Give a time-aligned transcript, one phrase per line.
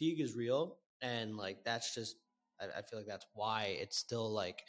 [0.00, 2.16] fatigue is real, and like that's just
[2.60, 4.62] I, I feel like that's why it's still like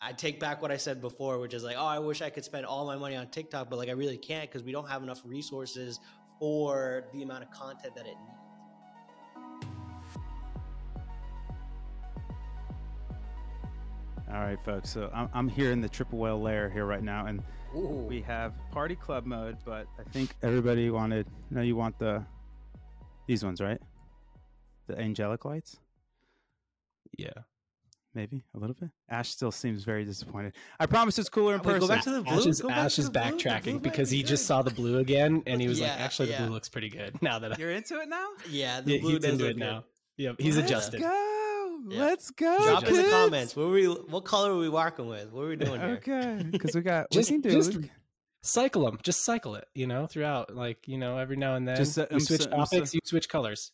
[0.00, 2.44] I take back what I said before, which is like, oh, I wish I could
[2.44, 5.02] spend all my money on TikTok, but like I really can't because we don't have
[5.02, 6.00] enough resources
[6.38, 8.40] for the amount of content that it needs.
[14.28, 14.90] All right, folks.
[14.90, 17.42] So I'm, I'm here in the triple whale lair here right now, and
[17.74, 18.04] Ooh.
[18.06, 19.56] we have party club mode.
[19.64, 21.26] But I think everybody wanted.
[21.50, 22.22] No, you want the
[23.26, 23.80] these ones, right?
[24.86, 25.78] The angelic lights,
[27.18, 27.30] Yeah.
[28.14, 28.90] maybe a little bit.
[29.08, 30.54] Ash still seems very disappointed.
[30.78, 31.80] I promise it's cooler in Wait, person.
[31.80, 32.32] go back to the blue.
[32.38, 34.70] Ash is, Ash is the blue, the backtracking blue because be he just saw the
[34.70, 37.52] blue again and he was like, Yeah, actually, the blue looks pretty good now that
[37.52, 38.26] I, You're into it now.
[38.48, 39.58] Yeah, the yeah, blue he's does into it good.
[39.58, 39.84] now.
[40.18, 41.00] Yep, he's Let's adjusted.
[41.02, 41.78] Go.
[41.88, 42.00] Yeah.
[42.04, 42.58] Let's go.
[42.64, 43.54] Drop in the comments.
[43.54, 43.86] What were we?
[43.86, 45.30] What color are we walking with?
[45.30, 46.00] What are we doing here?
[46.02, 47.78] Okay, because we got Just- we can do just
[48.42, 50.54] Cycle them, just cycle it, you know, throughout.
[50.54, 52.94] Like you know, every now and then, Just, uh, you switch so- I'm so- topics,
[52.94, 53.72] you switch colors.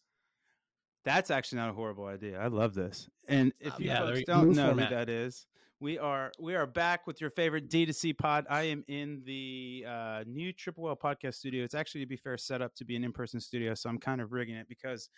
[1.04, 2.38] That's actually not a horrible idea.
[2.40, 3.08] I love this.
[3.28, 4.88] And if you yeah, folks don't know format.
[4.88, 5.46] who that is,
[5.80, 8.46] we are we are back with your favorite D2C pod.
[8.48, 11.64] I am in the uh, new Triple Whale podcast studio.
[11.64, 14.20] It's actually, to be fair, set up to be an in-person studio, so I'm kind
[14.20, 15.08] of rigging it because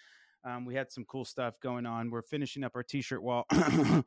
[0.44, 2.10] um, we had some cool stuff going on.
[2.10, 3.46] We're finishing up our T-shirt wall.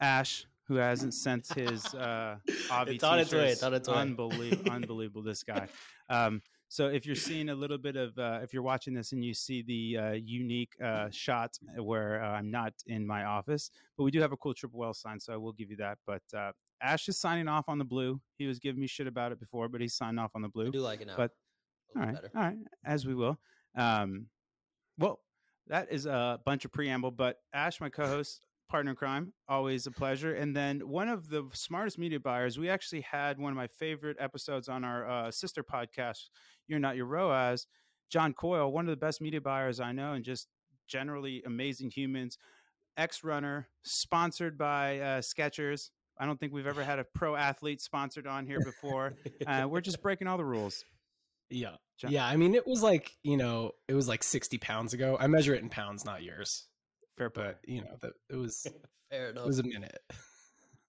[0.00, 2.36] Ash, who hasn't sent his uh,
[2.68, 3.94] Obvi It's on its way, t-shirts, it's on its way.
[3.96, 5.22] unbelievable, unbelievable.
[5.22, 5.68] This guy.
[6.10, 9.24] Um, so if you're seeing a little bit of, uh, if you're watching this and
[9.24, 14.04] you see the uh, unique uh, shot where uh, I'm not in my office, but
[14.04, 15.98] we do have a cool Triple Whale sign, so I will give you that.
[16.06, 18.20] But uh, Ash is signing off on the blue.
[18.38, 20.68] He was giving me shit about it before, but he's signed off on the blue.
[20.68, 21.14] I do like it now.
[21.16, 21.30] But
[21.96, 22.30] all right, better.
[22.34, 23.38] all right, as we will.
[23.76, 24.26] Um,
[24.98, 25.20] well,
[25.68, 30.34] that is a bunch of preamble, but Ash, my co-host, partner crime, always a pleasure.
[30.34, 34.16] And then one of the smartest media buyers, we actually had one of my favorite
[34.20, 36.28] episodes on our uh, sister podcast,
[36.66, 37.66] You're Not Your ROAS,
[38.10, 40.48] John Coyle, one of the best media buyers I know, and just
[40.88, 42.38] generally amazing humans.
[42.96, 45.90] Ex-runner, sponsored by uh, Skechers.
[46.18, 49.14] I don't think we've ever had a pro athlete sponsored on here before.
[49.46, 50.84] Uh, we're just breaking all the rules.
[51.50, 52.24] Yeah, John- yeah.
[52.24, 55.16] I mean, it was like you know, it was like sixty pounds ago.
[55.18, 56.66] I measure it in pounds, not years,
[57.16, 57.44] Fair play.
[57.44, 58.66] but you know, that it was
[59.10, 59.44] Fair enough.
[59.44, 60.02] it was a minute.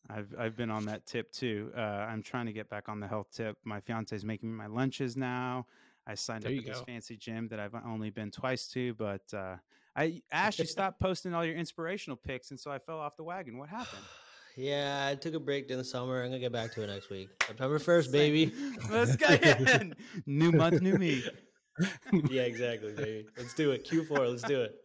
[0.10, 1.72] I've I've been on that tip too.
[1.76, 3.58] Uh, I'm trying to get back on the health tip.
[3.64, 5.66] My fiance is making me my lunches now.
[6.08, 8.94] I signed There up you at this fancy gym that I've only been twice to,
[8.94, 9.56] but uh,
[9.96, 13.24] I asked you stop posting all your inspirational pics, and so I fell off the
[13.24, 13.58] wagon.
[13.58, 14.04] What happened?
[14.56, 16.22] yeah, I took a break during the summer.
[16.22, 17.30] I'm gonna get back to it next week.
[17.48, 18.54] September first, baby.
[18.92, 19.96] Let's go in.
[20.26, 21.24] New month, new me.
[22.30, 23.26] yeah, exactly, baby.
[23.38, 23.86] Let's do it.
[23.90, 24.30] Q4.
[24.30, 24.76] Let's do it.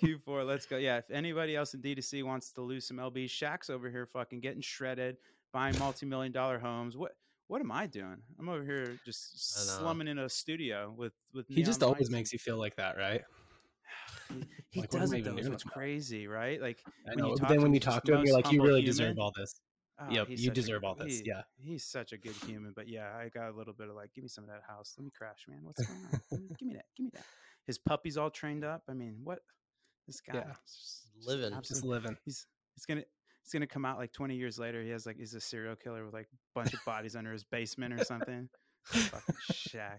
[0.00, 0.76] Q4, let's go.
[0.78, 4.40] Yeah, if anybody else in D2C wants to lose some LB, Shaq's over here fucking
[4.40, 5.18] getting shredded,
[5.52, 6.96] buying multi-million dollar homes.
[6.96, 7.12] What
[7.48, 8.16] what am I doing?
[8.38, 11.46] I'm over here just slumming in a studio with with.
[11.48, 13.22] He just always lights makes you feel like that, right?
[14.30, 15.30] and- He like, does it though.
[15.36, 15.72] is doing what's anymore?
[15.74, 16.60] crazy, right?
[16.60, 17.26] Like I when know.
[17.28, 18.84] you but talk then when you talk to him, you're like, you really human.
[18.84, 19.54] deserve all this.
[19.98, 21.20] Oh, yep, you such a deserve all this.
[21.20, 21.42] he- yeah.
[21.56, 22.72] he's such a good human.
[22.76, 24.94] But yeah, I got a little bit of like, give me some of that house.
[24.98, 25.60] Let me crash, man.
[25.62, 26.20] What's going on?
[26.30, 26.84] Give me- give me that.
[26.96, 27.24] Give me that.
[27.66, 28.82] His puppy's all trained up.
[28.88, 29.40] I mean, what?
[30.06, 30.52] This guy, Yeah.
[30.66, 31.46] just- just Living.
[31.54, 32.16] absolute- Just living.
[32.26, 33.02] he's he's gonna
[33.42, 36.04] he's gonna come out like 20 years later he has like he's a serial killer
[36.04, 38.48] with like a bunch of bodies under his basement or something
[38.84, 39.98] fucking Shaq.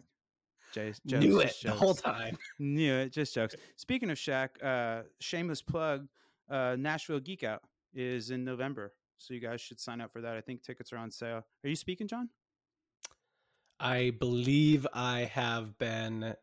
[0.73, 2.37] Jokes, jokes, Knew it just the whole time.
[2.59, 3.11] Knew it.
[3.13, 3.55] Just jokes.
[3.77, 6.07] Speaking of Shaq, uh, shameless plug.
[6.49, 10.35] Uh, Nashville Geek Out is in November, so you guys should sign up for that.
[10.37, 11.45] I think tickets are on sale.
[11.63, 12.29] Are you speaking, John?
[13.79, 16.33] I believe I have been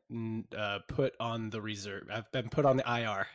[0.56, 2.08] uh, put on the reserve.
[2.12, 3.26] I've been put on the IR.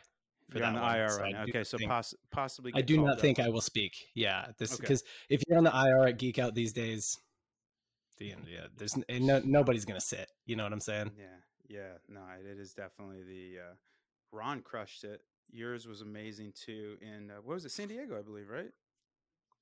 [0.50, 1.42] For You're on that the one, IR so right now.
[1.42, 2.72] Okay, so think- poss- possibly.
[2.74, 3.20] I do not up.
[3.20, 3.94] think I will speak.
[4.14, 4.80] Yeah, this Okay.
[4.80, 7.18] because if you're on the IR at Geek Out these days,
[8.18, 8.46] the end.
[8.50, 10.30] Yeah, there's and no, nobody's gonna sit.
[10.46, 11.12] You know what I'm saying?
[11.16, 11.24] Yeah,
[11.68, 13.74] yeah, no, it it is definitely the uh,
[14.32, 15.22] Ron crushed it.
[15.52, 16.96] Yours was amazing too.
[17.00, 18.70] In uh, what was it, San Diego, I believe, right?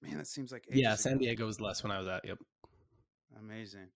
[0.02, 1.20] Man, that seems like Yeah, San ago.
[1.20, 2.24] Diego was less when I was at.
[2.24, 2.38] Yep.
[3.38, 3.88] Amazing.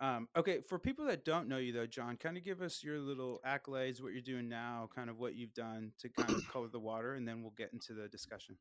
[0.00, 2.98] Um, okay, for people that don't know you though, John, kind of give us your
[2.98, 6.68] little accolades, what you're doing now, kind of what you've done to kind of color
[6.72, 8.56] the water, and then we'll get into the discussion.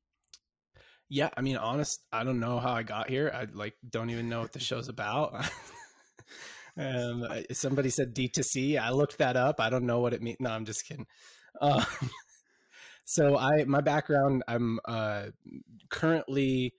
[1.08, 3.32] Yeah, I mean, honest, I don't know how I got here.
[3.34, 5.34] I like don't even know what the show's about.
[6.78, 8.78] um, I- somebody said D to C.
[8.78, 9.62] I looked that up.
[9.62, 10.38] I don't know what it means.
[10.42, 11.08] No, I'm just kidding.
[11.62, 11.86] Um,
[13.06, 15.28] so I, my background, I'm uh,
[15.90, 16.74] currently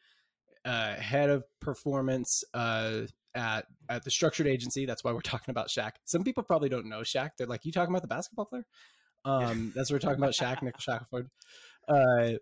[0.64, 3.02] uh, head of performance uh,
[3.34, 4.86] at at the structured agency.
[4.86, 5.92] That's why we're talking about Shaq.
[6.04, 7.30] Some people probably don't know Shaq.
[7.38, 8.66] They're like, "You talking about the basketball player?"
[9.24, 10.34] Um, that's what we're talking about.
[10.34, 11.30] Shaq, Nickel Shackelford.
[11.88, 12.32] Uh,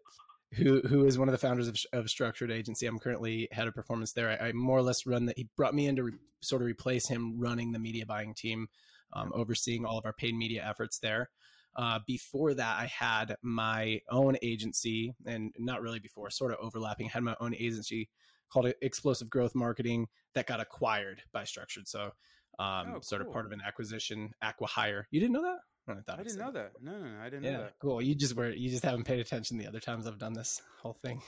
[0.54, 2.86] who who is one of the founders of, of Structured Agency.
[2.86, 4.30] I'm currently head of performance there.
[4.30, 5.36] I, I more or less run that.
[5.36, 8.68] He brought me in to re, sort of replace him running the media buying team,
[9.12, 11.30] um, overseeing all of our paid media efforts there.
[11.78, 17.06] Uh, before that, I had my own agency, and not really before, sort of overlapping.
[17.06, 18.08] I had my own agency
[18.52, 21.86] called Explosive Growth Marketing that got acquired by Structured.
[21.86, 22.10] So,
[22.58, 25.06] um, Oh, sort of part of an acquisition, acqui-hire.
[25.12, 25.58] You didn't know that?
[25.88, 26.72] Oh, I, I didn't know that.
[26.82, 27.74] No, no, no I didn't know that.
[27.80, 28.02] cool.
[28.02, 30.98] You just were you just haven't paid attention the other times I've done this whole
[31.00, 31.22] thing.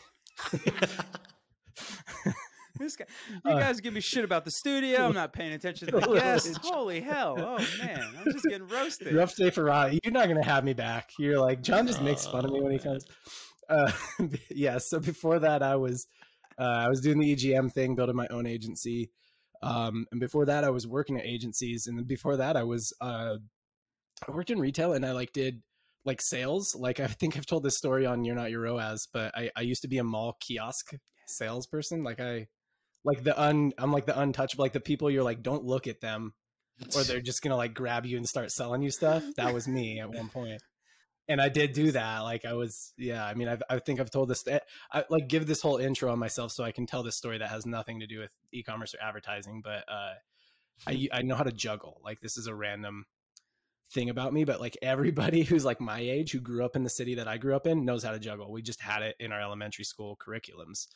[2.81, 3.05] This guy,
[3.45, 5.07] you Uh, guys give me shit about the studio.
[5.07, 6.57] I'm not paying attention to the guests.
[6.63, 7.37] Holy hell!
[7.39, 9.13] Oh man, I'm just getting roasted.
[9.15, 9.99] Rough day for Rod.
[10.03, 11.11] You're not gonna have me back.
[11.19, 13.05] You're like John just makes fun of me when he Oh, comes.
[13.69, 13.93] Uh,
[14.51, 14.79] yeah.
[14.79, 16.07] So before that, I was
[16.59, 19.11] uh, I was doing the EGM thing, building my own agency.
[19.63, 23.37] Um, and before that, I was working at agencies, and before that, I was uh,
[24.27, 25.63] I worked in retail, and I like did
[26.07, 26.75] like sales.
[26.75, 29.61] Like I think I've told this story on You're Not Your ROAS, but I, I
[29.61, 30.93] used to be a mall kiosk
[31.27, 32.03] salesperson.
[32.03, 32.47] Like I
[33.05, 36.01] like the un I'm like the untouchable, like the people you're like don't look at
[36.01, 36.35] them
[36.95, 39.25] or they're just gonna like grab you and start selling you stuff.
[39.37, 40.63] That was me at one point.
[41.29, 42.21] And I did do that.
[42.21, 43.25] Like I was, yeah.
[43.25, 44.45] I mean, I've, I think I've told this.
[44.93, 47.51] I like give this whole intro on myself so I can tell this story that
[47.51, 49.61] has nothing to do with e-commerce or advertising.
[49.63, 50.15] But uh,
[50.89, 52.01] I I know how to juggle.
[52.05, 53.05] Like this is a random
[53.93, 56.91] thing about me, but like everybody who's like my age who grew up in the
[56.91, 58.51] city that I grew up in knows how to juggle.
[58.51, 60.87] We just had it in our elementary school curriculums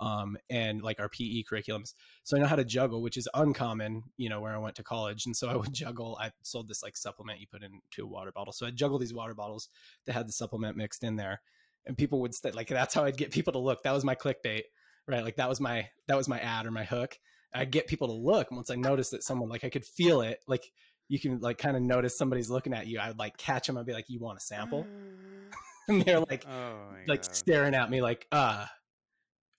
[0.00, 1.94] um, and like our PE curriculums.
[2.22, 4.82] So I know how to juggle, which is uncommon, you know, where I went to
[4.82, 5.26] college.
[5.26, 6.16] And so I would juggle.
[6.20, 8.52] I sold this like supplement you put into a water bottle.
[8.52, 9.68] So I'd juggle these water bottles
[10.06, 11.40] that had the supplement mixed in there.
[11.86, 13.82] And people would stay like that's how I'd get people to look.
[13.82, 14.62] That was my clickbait,
[15.06, 15.24] right?
[15.24, 17.18] Like that was my that was my ad or my hook.
[17.54, 18.50] I'd get people to look.
[18.50, 20.70] And once I noticed that someone like I could feel it, like
[21.08, 22.98] you can like kind of notice somebody's looking at you.
[22.98, 23.78] I would like catch them.
[23.78, 24.86] I'd be like, "You want a sample?"
[25.88, 26.74] And they're like, oh
[27.06, 27.34] like God.
[27.34, 28.66] staring at me like uh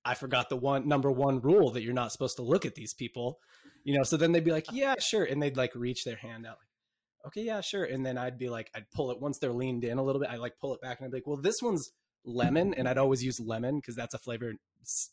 [0.10, 2.94] i forgot the one number one rule that you're not supposed to look at these
[2.94, 3.40] people
[3.86, 4.04] you know?
[4.04, 7.28] So then they'd be like yeah sure and they'd like reach their hand out like
[7.28, 9.98] okay yeah sure and then i'd be like i'd pull it once they're leaned in
[9.98, 11.92] a little bit i like pull it back and i'd be like well this one's
[12.24, 14.54] lemon and i'd always use lemon because that's a flavor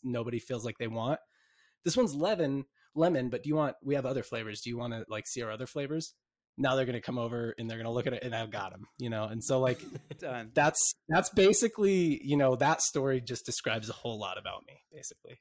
[0.03, 1.19] nobody feels like they want.
[1.83, 2.65] This one's lemon
[2.95, 5.41] lemon but do you want we have other flavors do you want to like see
[5.43, 6.15] our other flavors
[6.57, 8.51] now they're going to come over and they're going to look at it and i've
[8.51, 9.79] got them you know and so like
[10.19, 10.51] done.
[10.53, 15.39] that's that's basically you know that story just describes a whole lot about me basically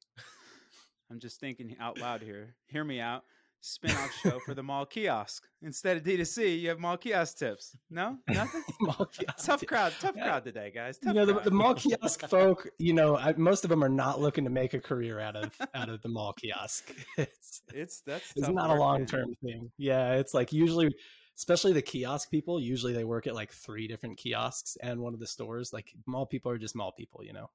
[1.11, 2.57] I'm just thinking out loud here.
[2.67, 3.23] Hear me out.
[3.61, 5.43] Spin-off show for the mall kiosk.
[5.63, 7.77] Instead of D2C, you have mall kiosk tips.
[7.91, 8.63] No, nothing.
[9.43, 9.93] Tough crowd.
[10.01, 10.25] Tough Yeah.
[10.25, 10.99] crowd today, guys.
[11.03, 14.21] you know the, the mall kiosk folk you know I, most of them are not
[14.21, 18.33] looking to make a career out of out of the mall kiosk it's, It's that's
[18.37, 18.79] it's not a work, man.
[18.79, 20.95] long term thing yeah it's like usually
[21.37, 25.21] especially the kiosk people usually they work at like three different kiosks and one of
[25.21, 27.51] the stores like mall people are just mall people you know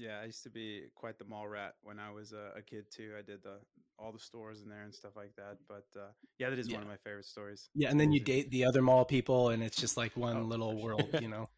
[0.00, 2.86] Yeah, I used to be quite the mall rat when I was a, a kid
[2.90, 3.12] too.
[3.18, 3.58] I did the
[3.98, 5.58] all the stores in there and stuff like that.
[5.68, 6.06] But uh,
[6.38, 7.68] yeah, that is one of my favorite stories.
[7.74, 10.40] yeah and then you date the other mall people and it's just like one Oh,
[10.40, 10.82] for little sure.
[10.84, 11.48] world you know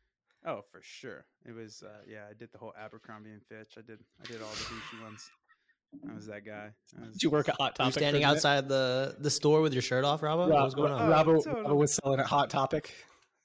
[0.45, 1.25] Oh, for sure.
[1.47, 2.25] It was uh, yeah.
[2.29, 3.75] I did the whole Abercrombie and Fitch.
[3.79, 5.31] I did I did all the douchey ones.
[6.11, 6.71] I was that guy.
[7.01, 9.15] I was, did you work at hot Were you topic for a standing outside the
[9.21, 10.49] the store with your shirt off, Robo?
[10.49, 11.03] Rob, what was going on?
[11.03, 11.63] Oh, Robert, totally.
[11.63, 12.93] Robert was selling at Hot Topic.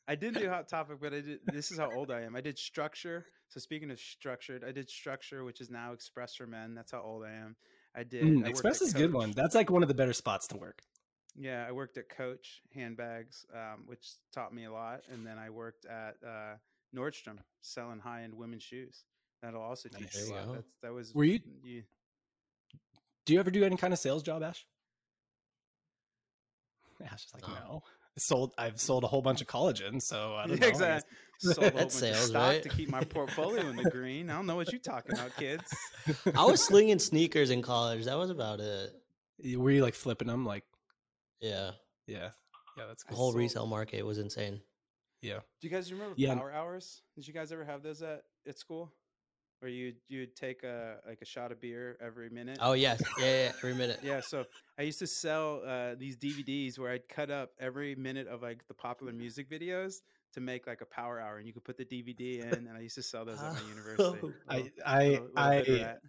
[0.07, 1.39] I didn't do Hot Topic, but I did.
[1.53, 2.35] This is how old I am.
[2.35, 3.25] I did Structure.
[3.49, 6.75] So speaking of structured, I did Structure, which is now Express for Men.
[6.75, 7.55] That's how old I am.
[7.95, 8.23] I did.
[8.23, 9.31] Mm, worked Express is a good one.
[9.31, 10.81] That's like one of the better spots to work.
[11.35, 15.49] Yeah, I worked at Coach Handbags, um, which taught me a lot, and then I
[15.49, 16.55] worked at uh,
[16.95, 19.04] Nordstrom selling high end women's shoes.
[19.42, 20.16] That'll also teach Nice.
[20.16, 20.47] you a There you lot.
[20.47, 20.54] go.
[20.56, 21.13] That's, that was.
[21.16, 21.83] Were you- you
[23.25, 24.66] Do you ever do any kind of sales job, Ash?
[27.04, 27.54] Ash is like, No.
[27.54, 27.83] no.
[28.18, 28.54] I sold.
[28.57, 30.68] I've sold a whole bunch of collagen, so I don't Yeah, know.
[30.68, 31.18] I exactly.
[31.40, 32.64] Sold a whole bunch That's of stock right?
[32.64, 34.31] to keep my portfolio in the green.
[34.31, 35.71] I don't know what you're talking about, kids.
[36.36, 38.06] I was slinging sneakers in college.
[38.06, 38.92] That was about it.
[39.56, 40.45] Were you like flipping them?
[40.47, 40.64] Like,
[41.40, 41.71] Yeah,
[42.07, 42.30] yeah,
[42.76, 44.62] yeah, that's the whole sold- resale market was insane.
[45.21, 46.33] Yeah, Do you guys remember Yeah.
[46.36, 47.02] power hours?
[47.16, 48.92] Did you guys ever have those at, at school?
[49.59, 52.59] Where you you'd take a like a shot of beer every minute?
[52.61, 53.99] Oh yes, yeah, yeah, yeah, every minute.
[54.04, 54.45] Yeah, so
[54.78, 58.68] I used to sell uh, these DVDs where I'd cut up every minute of like
[58.68, 59.95] the popular music videos
[60.33, 62.68] to make like a power hour, and you could put the DVD in.
[62.68, 64.19] And I used to sell those at my university.
[64.21, 65.99] Oh, I, I, little- little I, bit of that.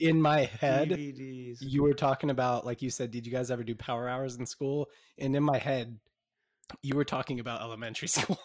[0.00, 1.58] in my head, DVDs.
[1.60, 4.44] you were talking about, like you said, did you guys ever do power hours in
[4.46, 4.88] school?
[5.18, 5.98] And in my head,
[6.82, 8.40] you were talking about elementary school.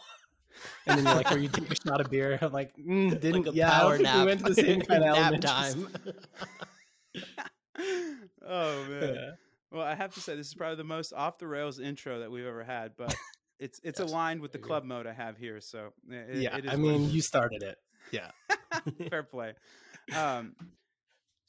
[0.85, 3.45] And then you're like, "Are you take a shot of beer?" I'm like, mm, "Didn't
[3.45, 4.17] like yeah, I power don't think nap.
[4.19, 5.87] we went to the same kind of nap time.
[8.47, 9.15] oh man.
[9.15, 9.31] Yeah.
[9.71, 12.31] Well, I have to say this is probably the most off the rails intro that
[12.31, 13.15] we've ever had, but
[13.59, 14.73] it's it's Yes, aligned with the there you go.
[14.75, 15.59] club mode I have here.
[15.61, 17.77] So yeah, it, yeah, it is I mean, you started it.
[18.11, 18.29] Yeah.
[19.09, 19.53] fair play.
[20.15, 20.55] Um,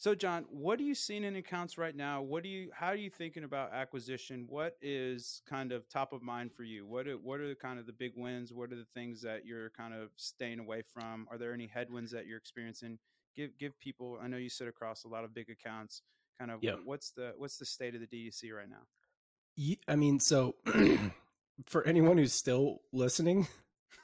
[0.04, 2.20] So, John, what are you seeing in accounts right now?
[2.20, 4.44] What do you, how are you thinking about acquisition?
[4.50, 6.84] What is kind of top of mind for you?
[6.84, 8.52] What are, what are the kind of the big wins?
[8.52, 11.26] What are the things that you're kind of staying away from?
[11.30, 12.98] Are there any headwinds that you're experiencing?
[13.34, 14.18] Give, give people.
[14.22, 16.02] I know you sit across a lot of big accounts.
[16.38, 16.74] Kind of, Yeah.
[16.84, 19.72] what's the, what's the state of the D2C right now?
[19.88, 20.56] I mean, so
[21.64, 23.48] for anyone who's still listening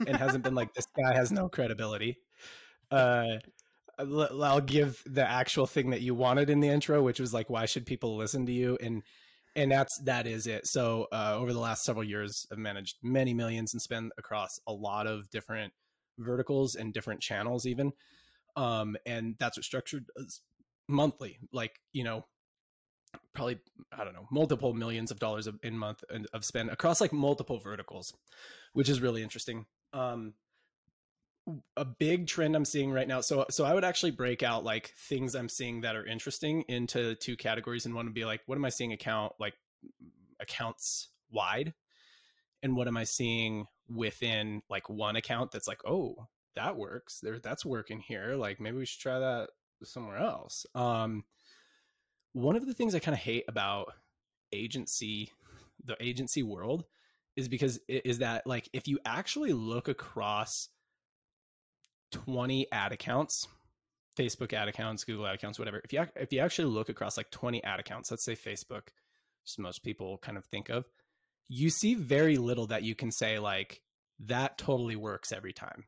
[0.07, 2.17] and hasn't been like, this guy has no credibility,
[2.91, 3.37] uh,
[4.01, 7.67] I'll give the actual thing that you wanted in the intro, which was like, why
[7.67, 8.79] should people listen to you?
[8.81, 9.03] And
[9.57, 10.67] and that's that is it.
[10.67, 14.73] So uh, over the last several years, I've managed many millions and spent across a
[14.73, 15.73] lot of different
[16.19, 17.93] verticals and different channels, even.
[18.57, 20.41] Um, and that's what structured does
[20.89, 21.39] monthly.
[21.53, 22.27] Like you know,
[23.35, 23.59] probably
[23.93, 28.13] I don't know multiple millions of dollars in month of spend across like multiple verticals,
[28.73, 29.67] which is really interesting.
[29.93, 30.35] Um,
[31.77, 33.21] a big trend I'm seeing right now.
[33.21, 37.15] So so I would actually break out like things I'm seeing that are interesting into
[37.17, 39.55] two categories, and one would be like, what am I seeing account like
[40.41, 41.75] accounts wide,
[42.63, 47.21] and what am I seeing within like one account that's like, oh, that works.
[47.21, 48.35] There, that's working here.
[48.37, 49.51] Like maybe we should try that
[49.85, 50.67] somewhere else.
[50.75, 51.25] Um,
[52.33, 53.93] one of the things I kind of hate about
[54.53, 55.33] agency,
[55.85, 56.85] the agency world,
[57.37, 60.69] is because is that like if you actually look across
[62.11, 63.47] 20 ad accounts
[64.19, 65.81] facebook ad accounts google ad accounts whatever.
[65.85, 68.89] If you if you actually look across like 20 ad accounts let's say facebook
[69.43, 70.85] which most people kind of think of
[71.49, 73.83] you see very little that you can say like
[74.21, 75.85] that totally works every time.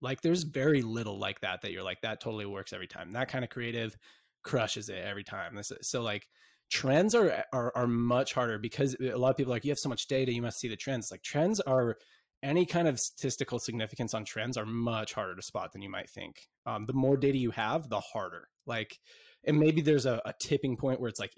[0.00, 3.12] Like there's very little like that that you're like that totally works every time.
[3.12, 3.96] That kind of creative
[4.42, 5.60] crushes it every time.
[5.82, 6.28] So like
[6.70, 9.78] trends are, are are much harder because a lot of people are like you have
[9.78, 11.10] so much data you must see the trends.
[11.10, 11.98] Like trends are
[12.42, 16.08] any kind of statistical significance on trends are much harder to spot than you might
[16.08, 16.48] think.
[16.66, 18.48] Um, the more data you have, the harder.
[18.66, 18.98] Like,
[19.44, 21.32] and maybe there's a, a tipping point where it's like,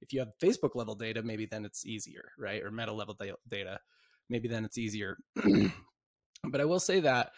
[0.00, 2.62] if you have Facebook level data, maybe then it's easier, right?
[2.62, 3.78] Or meta level da- data,
[4.28, 5.16] maybe then it's easier.
[6.44, 7.30] but I will say that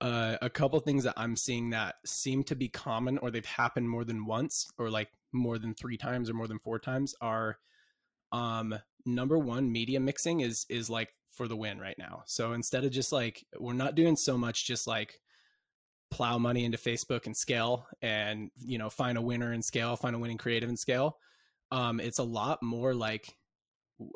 [0.00, 3.88] uh, a couple things that I'm seeing that seem to be common, or they've happened
[3.88, 7.58] more than once, or like more than three times, or more than four times, are
[8.32, 12.84] um number one media mixing is is like for the win right now so instead
[12.84, 15.20] of just like we're not doing so much just like
[16.10, 20.16] plow money into facebook and scale and you know find a winner and scale find
[20.16, 21.16] a winning creative and scale
[21.70, 23.36] um it's a lot more like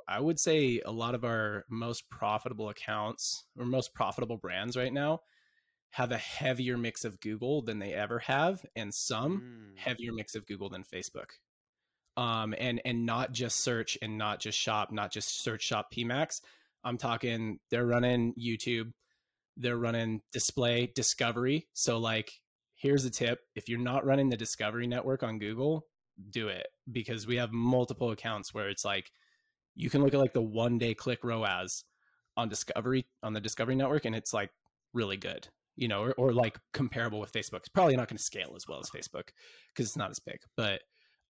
[0.09, 4.92] i would say a lot of our most profitable accounts or most profitable brands right
[4.92, 5.21] now
[5.90, 9.78] have a heavier mix of google than they ever have and some Mm.
[9.78, 11.30] heavier mix of Google than Facebook.
[12.16, 16.40] Um, and and not just search and not just shop, not just search shop PMAX.
[16.85, 18.93] I'm talking they're running YouTube,
[19.57, 21.69] they're running display discovery.
[21.73, 22.31] So like
[22.76, 23.41] here's a tip.
[23.55, 25.87] If you're not running the discovery network on Google,
[26.31, 29.11] do it because we have multiple accounts where it's like
[29.75, 31.85] you can look at like the one day click ROAS
[32.37, 34.50] on discovery on the discovery network and it's like
[34.93, 37.59] really good you know, or, or like comparable with Facebook.
[37.59, 39.31] It's probably not going to scale as well as Facebook
[39.73, 40.38] because it's not as big.
[40.57, 40.83] But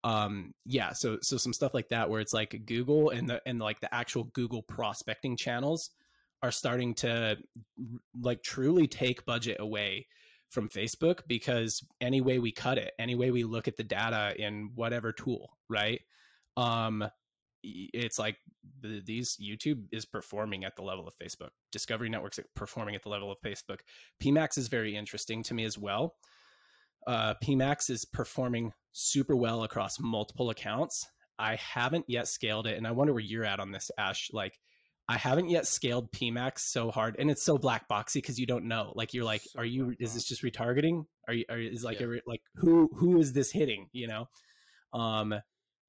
[0.05, 3.59] um, yeah, so so some stuff like that where it's like Google and the and
[3.59, 5.91] like the actual Google prospecting channels
[6.43, 7.39] are starting to
[8.21, 10.07] like truly take budget away
[10.51, 14.35] from Facebook because any way we cut it, any way we look at the data
[14.39, 16.03] in whatever tool, right?
[16.59, 17.09] Um,
[17.63, 18.37] it's like
[18.83, 21.49] the, these YouTube is performing at the level of Facebook.
[21.73, 23.79] Discovery Network's are performing at the level of Facebook.
[24.23, 26.15] PMAX is very interesting to me as well.
[27.07, 31.07] Uh, PMAX is performing super well across multiple accounts.
[31.39, 34.31] I haven't yet scaled it, and I wonder where you're at on this, Ash.
[34.33, 34.59] Like,
[35.09, 38.67] I haven't yet scaled PMAX so hard, and it's so black boxy because you don't
[38.67, 38.93] know.
[38.95, 39.95] Like, you're like, So are you?
[39.99, 41.05] Is this just retargeting?
[41.29, 41.45] Are you?
[41.51, 42.07] Are, is like, Yeah.
[42.27, 43.89] like who who is this hitting?
[43.93, 44.29] You know,
[44.93, 45.35] um,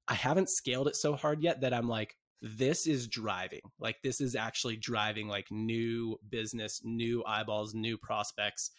[0.08, 3.62] I haven't scaled it so hard yet that I'm like, this is driving.
[3.78, 8.70] Like this is actually driving like new business, new eyeballs, new prospects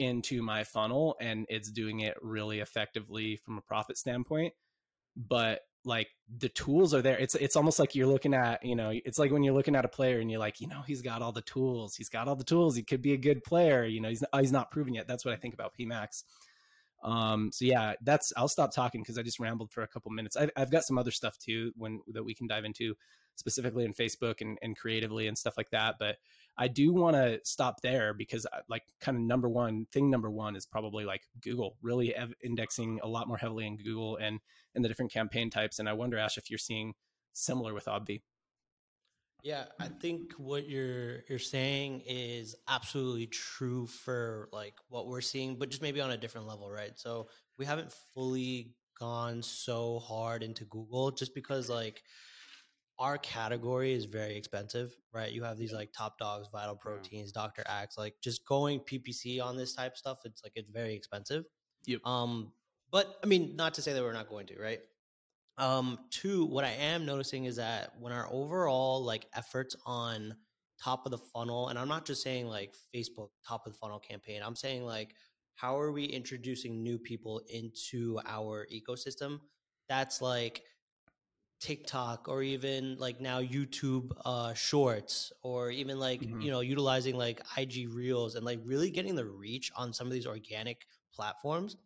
[0.00, 4.54] into my funnel and it's doing it really effectively from a profit standpoint.
[5.16, 7.18] But like the tools are there.
[7.18, 9.84] It's it's almost like you're looking at, you know, it's like when you're looking at
[9.84, 11.94] a player and you're like, you know, he's got all the tools.
[11.96, 12.76] He's got all the tools.
[12.76, 13.84] He could be a good player.
[13.84, 15.06] You know, he's not, he's not proven yet.
[15.06, 16.24] That's what I think about PMAX.
[17.02, 20.36] Um, so yeah, that's I'll stop talking because I just rambled for a couple minutes.
[20.36, 22.94] I've, I've got some other stuff too when that we can dive into
[23.36, 25.96] specifically in Facebook and, and creatively and stuff like that.
[25.98, 26.16] But
[26.58, 30.30] I do want to stop there because I- like kind of number one thing number
[30.30, 34.40] one is probably like Google really ev- indexing a lot more heavily in Google and
[34.74, 35.78] and the different campaign types.
[35.78, 36.94] And I wonder, Ash, if you're seeing
[37.32, 38.22] similar with Obvi.
[39.42, 45.56] Yeah, I think what you're you're saying is absolutely true for like what we're seeing,
[45.56, 46.92] but just maybe on a different level, right?
[46.98, 52.02] So we haven't fully gone so hard into Google just because like
[53.00, 55.32] our category is very expensive, right?
[55.32, 57.42] You have these like top dogs, vital proteins, yeah.
[57.42, 57.64] Dr.
[57.66, 61.46] Axe, like just going PPC on this type of stuff, it's like it's very expensive.
[61.86, 62.06] Yep.
[62.06, 62.52] Um,
[62.92, 64.80] but I mean, not to say that we're not going to, right?
[65.56, 70.36] Um, two, what I am noticing is that when our overall like efforts on
[70.82, 73.98] top of the funnel, and I'm not just saying like Facebook top of the funnel
[73.98, 75.14] campaign, I'm saying like
[75.54, 79.40] how are we introducing new people into our ecosystem?
[79.88, 80.62] That's like
[81.60, 86.40] TikTok or even like now YouTube uh, shorts or even like mm-hmm.
[86.40, 90.12] you know utilizing like IG Reels and like really getting the reach on some of
[90.12, 91.76] these organic platforms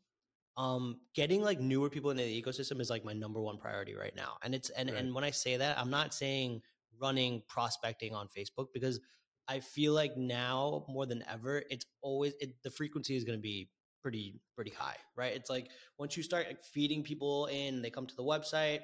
[0.56, 4.14] um getting like newer people into the ecosystem is like my number one priority right
[4.14, 5.00] now and it's and right.
[5.00, 6.60] and when i say that i'm not saying
[7.00, 9.00] running prospecting on facebook because
[9.48, 13.42] i feel like now more than ever it's always it, the frequency is going to
[13.42, 13.68] be
[14.00, 18.06] pretty pretty high right it's like once you start like, feeding people in they come
[18.06, 18.80] to the website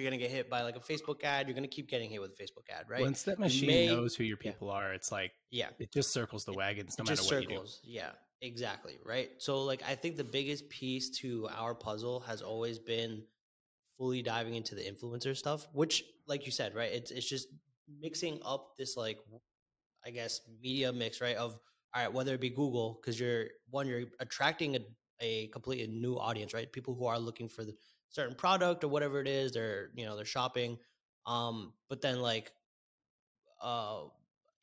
[0.00, 1.46] you're going to get hit by like a Facebook ad.
[1.46, 3.00] You're going to keep getting hit with a Facebook ad, right?
[3.00, 4.74] Once that machine may, knows who your people yeah.
[4.74, 7.80] are, it's like, yeah, it just circles the wagons no matter what circles.
[7.82, 7.98] you do.
[7.98, 8.10] Yeah.
[8.42, 9.30] Exactly, right?
[9.38, 13.22] So like I think the biggest piece to our puzzle has always been
[13.98, 16.90] fully diving into the influencer stuff, which like you said, right?
[16.90, 17.48] It's it's just
[18.00, 19.18] mixing up this like
[20.06, 21.36] I guess media mix, right?
[21.36, 21.52] Of
[21.94, 24.80] all right, whether it be Google cuz you're one you're attracting a
[25.20, 26.72] a completely new audience, right?
[26.72, 27.74] People who are looking for the
[28.10, 30.78] certain product or whatever it is, they're, you know, they're shopping
[31.26, 32.52] um but then like
[33.62, 34.00] uh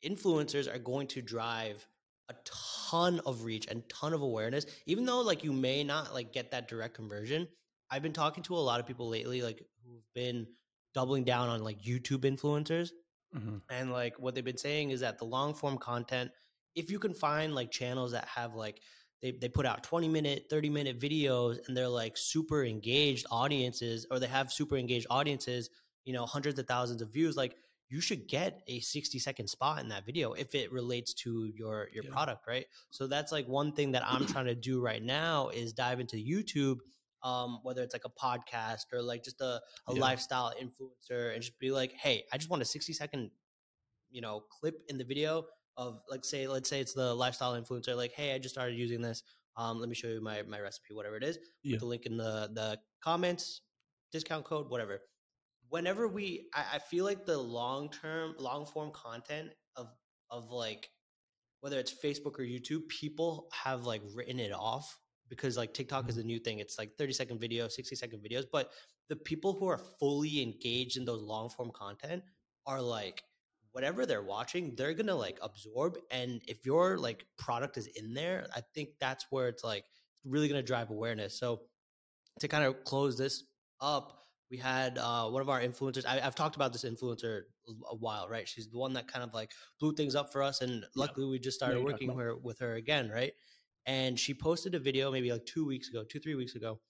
[0.04, 1.86] influencers are going to drive
[2.28, 6.32] a ton of reach and ton of awareness even though like you may not like
[6.32, 7.48] get that direct conversion
[7.90, 10.46] i've been talking to a lot of people lately like who've been
[10.94, 12.90] doubling down on like youtube influencers
[13.34, 13.56] mm-hmm.
[13.70, 16.30] and like what they've been saying is that the long form content
[16.74, 18.80] if you can find like channels that have like
[19.22, 24.06] they, they put out 20 minute 30 minute videos and they're like super engaged audiences
[24.10, 25.70] or they have super engaged audiences
[26.04, 27.56] you know hundreds of thousands of views like
[27.90, 31.88] you should get a 60 second spot in that video if it relates to your
[31.92, 32.10] your yeah.
[32.10, 35.72] product right so that's like one thing that i'm trying to do right now is
[35.72, 36.78] dive into youtube
[37.24, 40.00] um, whether it's like a podcast or like just a, a yeah.
[40.00, 43.30] lifestyle influencer and just be like hey i just want a 60 second
[44.10, 45.44] you know clip in the video
[45.78, 49.00] of like say let's say it's the lifestyle influencer like hey i just started using
[49.00, 49.22] this
[49.56, 51.76] um, let me show you my my recipe whatever it is yeah.
[51.76, 53.62] Put the link in the the comments
[54.12, 55.00] discount code whatever
[55.68, 59.88] whenever we I, I feel like the long term long form content of
[60.30, 60.90] of like
[61.60, 66.10] whether it's facebook or youtube people have like written it off because like tiktok mm-hmm.
[66.10, 68.70] is a new thing it's like 30 second video 60 second videos but
[69.08, 72.22] the people who are fully engaged in those long form content
[72.66, 73.22] are like
[73.72, 78.46] whatever they're watching they're gonna like absorb and if your like product is in there
[78.54, 79.84] i think that's where it's like
[80.24, 81.62] really gonna drive awareness so
[82.40, 83.44] to kind of close this
[83.80, 84.18] up
[84.50, 86.06] we had uh, one of our influencers.
[86.06, 87.42] I, have talked about this influencer
[87.90, 88.48] a while, right?
[88.48, 91.32] She's the one that kind of like blew things up for us, and luckily yeah.
[91.32, 93.32] we just started working her, with her again, right?
[93.86, 96.80] And she posted a video maybe like two weeks ago, two three weeks ago,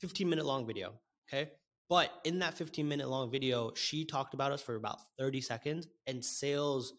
[0.00, 0.94] fifteen minute long video.
[1.28, 1.50] Okay,
[1.88, 5.86] but in that fifteen minute long video, she talked about us for about thirty seconds,
[6.06, 6.94] and sales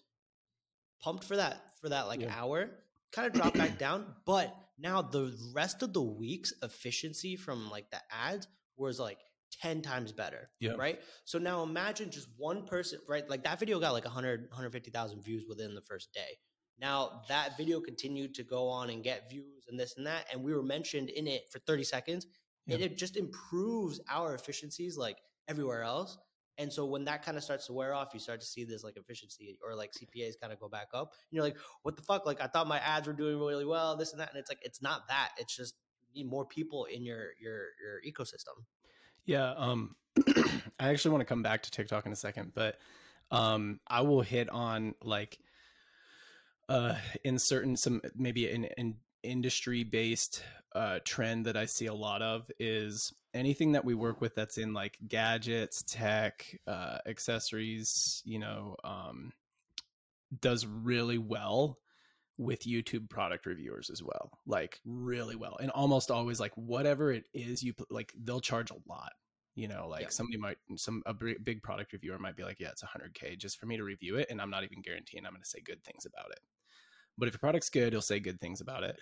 [1.01, 2.33] pumped for that for that like yeah.
[2.35, 2.69] hour,
[3.11, 7.89] kind of dropped back down, but now the rest of the week's efficiency from like
[7.91, 9.19] the ads was like
[9.61, 10.49] 10 times better.
[10.59, 10.73] Yeah.
[10.73, 10.99] Right.
[11.23, 13.27] So now imagine just one person, right?
[13.29, 16.37] Like that video got like 100, 150,000 views within the first day.
[16.79, 20.25] Now that video continued to go on and get views and this and that.
[20.31, 22.27] And we were mentioned in it for 30 seconds.
[22.65, 22.75] Yeah.
[22.75, 26.17] And it just improves our efficiencies like everywhere else.
[26.57, 28.83] And so when that kind of starts to wear off, you start to see this
[28.83, 31.11] like efficiency or like CPAs kind of go back up.
[31.11, 32.25] And you're like, what the fuck?
[32.25, 34.29] Like I thought my ads were doing really well, this and that.
[34.29, 35.31] And it's like it's not that.
[35.37, 35.75] It's just
[36.13, 38.63] you need more people in your your your ecosystem.
[39.25, 39.95] Yeah, um,
[40.79, 42.77] I actually want to come back to TikTok in a second, but
[43.31, 45.39] um, I will hit on like
[46.69, 48.95] uh, in certain some maybe in an
[49.25, 50.43] industry based
[50.75, 54.57] uh, trend that I see a lot of is anything that we work with that's
[54.57, 59.31] in like gadgets, tech, uh, accessories, you know, um,
[60.41, 61.77] does really well
[62.37, 65.57] with YouTube product reviewers as well, like really well.
[65.61, 69.13] And almost always like whatever it is you like they'll charge a lot.
[69.55, 70.09] You know, like yeah.
[70.09, 73.67] somebody might some a big product reviewer might be like, "Yeah, it's 100k just for
[73.67, 76.05] me to review it and I'm not even guaranteeing I'm going to say good things
[76.05, 76.39] about it."
[77.17, 78.99] But if your product's good, you'll say good things about it.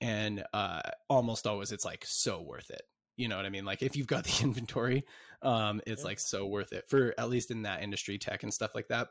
[0.00, 2.82] And uh almost always it's like so worth it.
[3.16, 3.64] You know what I mean?
[3.64, 5.04] Like if you've got the inventory,
[5.42, 6.08] um it's yeah.
[6.08, 9.08] like so worth it for at least in that industry tech and stuff like that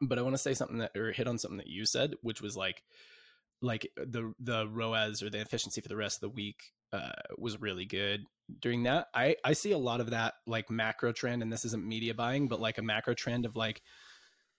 [0.00, 2.40] but I want to say something that or hit on something that you said, which
[2.40, 2.82] was like
[3.60, 7.60] like the the ROAS or the efficiency for the rest of the week uh, was
[7.60, 8.24] really good
[8.60, 9.08] during that.
[9.14, 12.48] I I see a lot of that like macro trend, and this isn't media buying,
[12.48, 13.82] but like a macro trend of like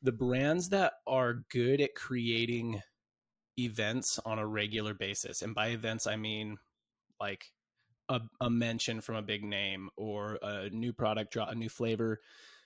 [0.03, 2.81] the brands that are good at creating
[3.57, 6.57] events on a regular basis, and by events I mean
[7.19, 7.45] like
[8.09, 12.19] a, a mention from a big name or a new product drop, a new flavor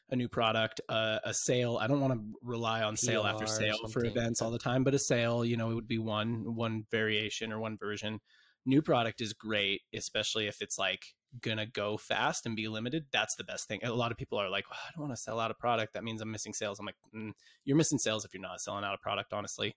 [0.10, 1.78] a new product, uh, a sale.
[1.82, 4.84] I don't want to rely on sale PR after sale for events all the time,
[4.84, 8.20] but a sale, you know, it would be one one variation or one version.
[8.66, 11.06] New product is great, especially if it's like
[11.42, 13.06] gonna go fast and be limited.
[13.12, 13.80] That's the best thing.
[13.84, 15.94] A lot of people are like, "Oh, I don't want to sell out a product.
[15.94, 16.80] That means I'm missing sales.
[16.80, 17.32] I'm like, mm,
[17.66, 19.34] you're missing sales if you're not selling out a product.
[19.34, 19.76] Honestly,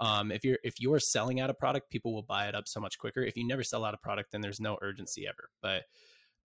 [0.00, 2.80] um, if you're if you're selling out a product, people will buy it up so
[2.80, 3.22] much quicker.
[3.22, 5.50] If you never sell out a product, then there's no urgency ever.
[5.60, 5.84] But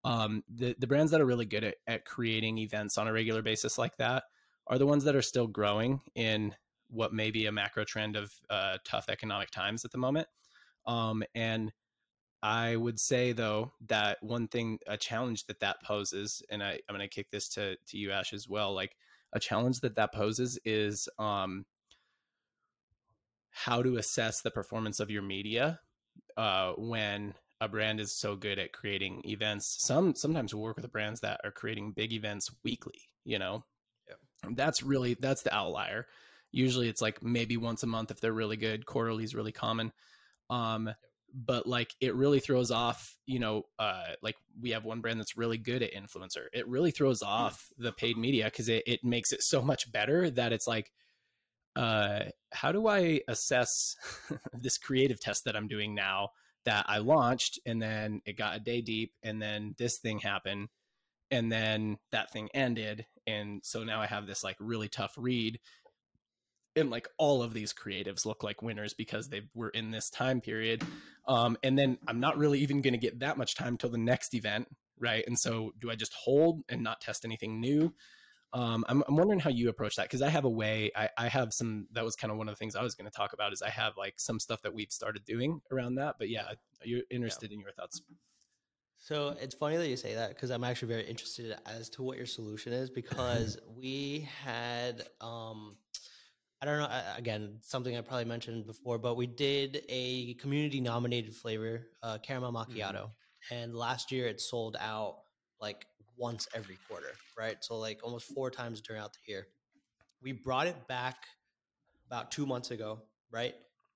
[0.05, 3.42] um, the the brands that are really good at, at creating events on a regular
[3.42, 4.25] basis like that
[4.66, 6.55] are the ones that are still growing in
[6.88, 10.29] what may be a macro trend of uh, tough economic times at the moment.
[10.87, 11.72] Um, and
[12.42, 16.96] I would say though that one thing, a challenge that that poses, and I, I'm
[16.96, 18.74] going to kick this to to you, Ash, as well.
[18.74, 18.96] Like
[19.33, 21.64] a challenge that that poses is um,
[23.50, 25.78] how to assess the performance of your media
[26.37, 29.76] uh, when a brand is so good at creating events.
[29.81, 33.00] Some sometimes we work with brands that are creating big events weekly.
[33.24, 33.64] You know,
[34.09, 34.57] Yep.
[34.57, 36.07] that's really that's the outlier.
[36.50, 38.85] Usually, it's like maybe once a month if they're really good.
[38.85, 39.92] Quarterly is really common.
[40.50, 40.90] Um,
[41.35, 45.37] but like it really throws off you know uh like we have one brand that's
[45.37, 46.47] really good at influencer.
[46.53, 50.31] It really throws off the paid media because it, it makes it so much better
[50.31, 50.92] that it's like
[51.75, 52.21] uh
[52.53, 53.97] how do i assess
[54.53, 56.29] this creative test that i'm doing now
[56.64, 60.68] that i launched and then it got a day deep and then this thing happened
[61.31, 65.59] and then that thing ended and so now i have this like really tough read
[66.77, 70.40] and like all of these creatives look like winners because they were in this time
[70.42, 70.83] period
[71.28, 73.98] um, and then i'm not really even going to get that much time till the
[73.98, 74.66] next event
[75.02, 75.24] right?
[75.26, 77.92] And so do i just hold and not test anything new?
[78.54, 81.28] Um, I'm, I'm wondering how you approach that because i have a way I, I
[81.28, 83.32] have some that was kind of one of the things i was going to talk
[83.32, 86.52] about is i have like some stuff that we've started doing around that but yeah
[86.85, 88.02] you're interested in your thoughts.
[88.98, 92.18] So it's funny that you say that because I'm actually very interested as to what
[92.18, 95.76] your solution is because we had um
[96.62, 101.35] I don't know again something I probably mentioned before but we did a community nominated
[101.35, 103.11] flavor uh, caramel macchiato
[103.51, 105.16] and last year it sold out
[105.61, 107.57] like once every quarter right?
[107.62, 109.48] So like almost four times throughout the year.
[110.22, 111.16] We brought it back
[112.07, 113.01] about two months ago
[113.33, 113.55] right?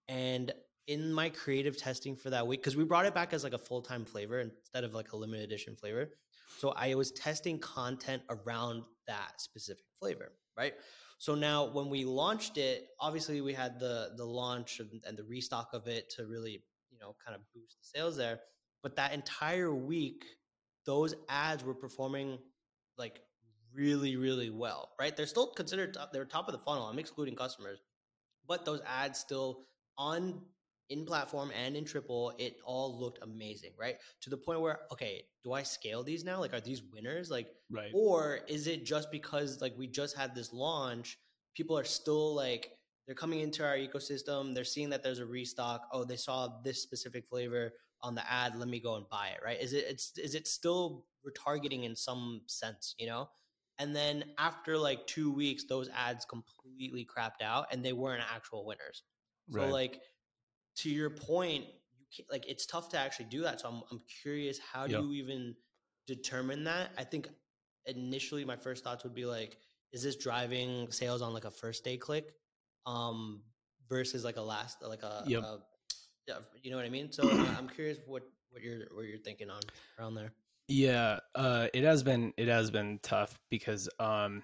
[0.08, 0.52] And
[0.88, 3.58] in my creative testing for that week because we brought it back as like a
[3.58, 6.10] full-time flavor instead of like a limited edition flavor.
[6.58, 10.74] So i was testing content around that specific flavor right
[11.18, 15.24] so now when we launched it obviously we had the the launch and, and the
[15.24, 18.40] restock of it to really you know kind of boost the sales there.
[18.82, 20.24] But that entire week
[20.84, 22.38] those ads were performing
[22.96, 23.20] like
[23.74, 25.16] really really well right?
[25.16, 26.84] They're still considered top, they're top of the funnel.
[26.84, 27.80] I'm excluding customers.
[28.46, 29.64] But those ads still
[29.98, 30.40] on
[30.88, 33.96] in platform and in triple it all looked amazing right?
[34.22, 36.40] To the point where okay do i scale these now?
[36.40, 37.30] Like are these winners?
[37.30, 37.90] Like right.
[37.92, 41.18] or is it just because like we just had this launch
[41.54, 42.72] people are still like
[43.06, 46.82] they're coming into our ecosystem they're seeing that there's a restock oh they saw this
[46.82, 47.72] specific flavor
[48.02, 49.60] on the ad let me go and buy it right?
[49.60, 53.28] Is it it's is it still retargeting in some sense you know?
[53.78, 58.64] And then after like two weeks those ads completely crapped out and they weren't actual
[58.64, 59.02] winners.
[59.50, 59.70] So Right.
[59.70, 60.00] like
[60.76, 61.64] to your point
[61.98, 64.92] you can like it's tough to actually do that so i'm, I'm curious how do
[64.94, 65.00] Yeah.
[65.00, 65.54] you even
[66.06, 67.28] determine that i think
[67.86, 69.58] initially my first thoughts would be like
[69.92, 72.34] is this driving sales on like a first day click
[72.86, 73.42] um
[73.88, 75.42] versus like a last like a, Yep.
[75.42, 75.58] a
[76.28, 77.24] yeah you know what i mean so
[77.58, 79.60] i'm curious what what you're what you're thinking on
[79.98, 80.32] around there
[80.68, 84.42] Yeah, uh, it has been it has been tough because um,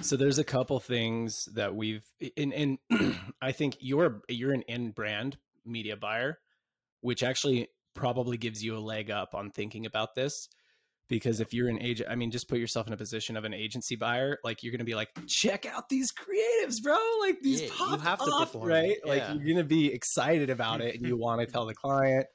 [0.00, 2.78] so there's a couple things that we've and and
[3.42, 5.36] I think you're you're an in brand
[5.68, 6.38] media buyer,
[7.00, 10.48] which actually probably gives you a leg up on thinking about this
[11.08, 13.54] because if you're an agent, I mean, just put yourself in a position of an
[13.54, 17.68] agency buyer, like you're gonna be like, check out these creatives, bro, like these Yeah,
[17.68, 18.96] you pop have to perform, right?
[19.04, 22.26] Like you're gonna be excited about it and you want to tell the client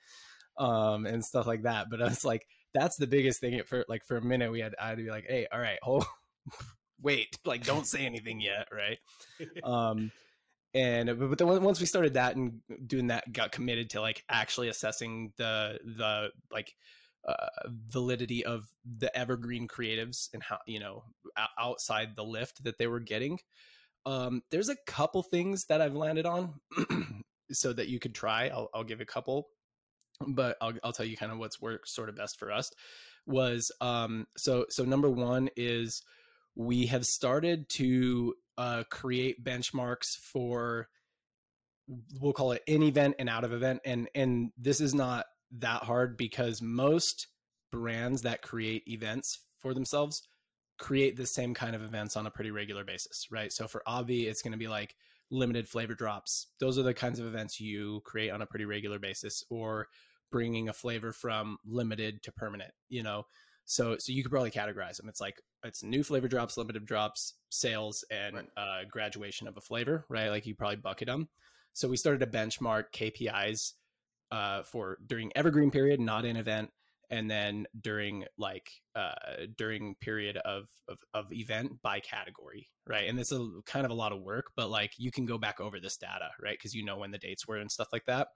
[0.57, 4.03] um and stuff like that but i was like that's the biggest thing for like
[4.05, 6.05] for a minute we had i had to be like hey all right hold
[7.01, 8.97] wait like don't say anything yet right?
[9.63, 10.11] Um
[10.73, 14.69] and but then once we started that and doing that got committed to like actually
[14.69, 16.75] assessing the the like
[17.27, 18.67] uh, validity of
[18.99, 21.03] the evergreen creatives and how you know
[21.59, 23.39] outside the lift that they were getting
[24.05, 26.55] Um, there's a couple things that I've landed on
[27.51, 28.49] so that you could try.
[28.49, 29.47] I'll, I'll give a couple,
[30.27, 32.69] but I'll, I'll tell you kind of what's worked sort of best for us
[33.25, 36.03] was um, so so number one is
[36.55, 40.87] we have started to uh, create benchmarks for
[42.19, 45.83] we'll call it in event and out of event and and this is not that
[45.83, 47.27] hard because most
[47.71, 50.21] brands that create events for themselves
[50.77, 53.51] create the same kind of events on a pretty regular basis right?
[53.51, 54.95] So for Obvi it's going to be like
[55.29, 56.47] limited flavor drops.
[56.59, 59.87] Those are the kinds of events you create on a pretty regular basis or
[60.31, 63.23] bringing a flavor from limited to permanent you know
[63.65, 65.09] so so you could probably categorize them.
[65.09, 68.47] It's like it's new flavor drops, limited drops, sales, and right.
[68.57, 70.29] uh, graduation of a flavor, right?
[70.29, 71.29] Like you probably bucket them.
[71.73, 73.73] So we started to benchmark KPIs
[74.31, 76.69] uh, for during evergreen period, not in event,
[77.09, 79.13] and then during like uh,
[79.57, 83.07] during period of, of of event by category, right?
[83.07, 85.59] And this is kind of a lot of work, but like you can go back
[85.59, 86.57] over this data, right?
[86.57, 88.27] Because you know when the dates were and stuff like that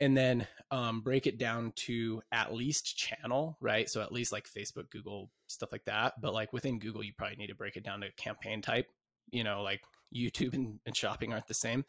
[0.00, 3.88] and then um, break it down to at least channel, right?
[3.88, 6.20] So at least like Facebook, Google, stuff like that.
[6.20, 8.86] But like within Google, you probably need to break it down to campaign type.
[9.30, 9.82] You know, like
[10.14, 11.84] YouTube and, and shopping aren't the same.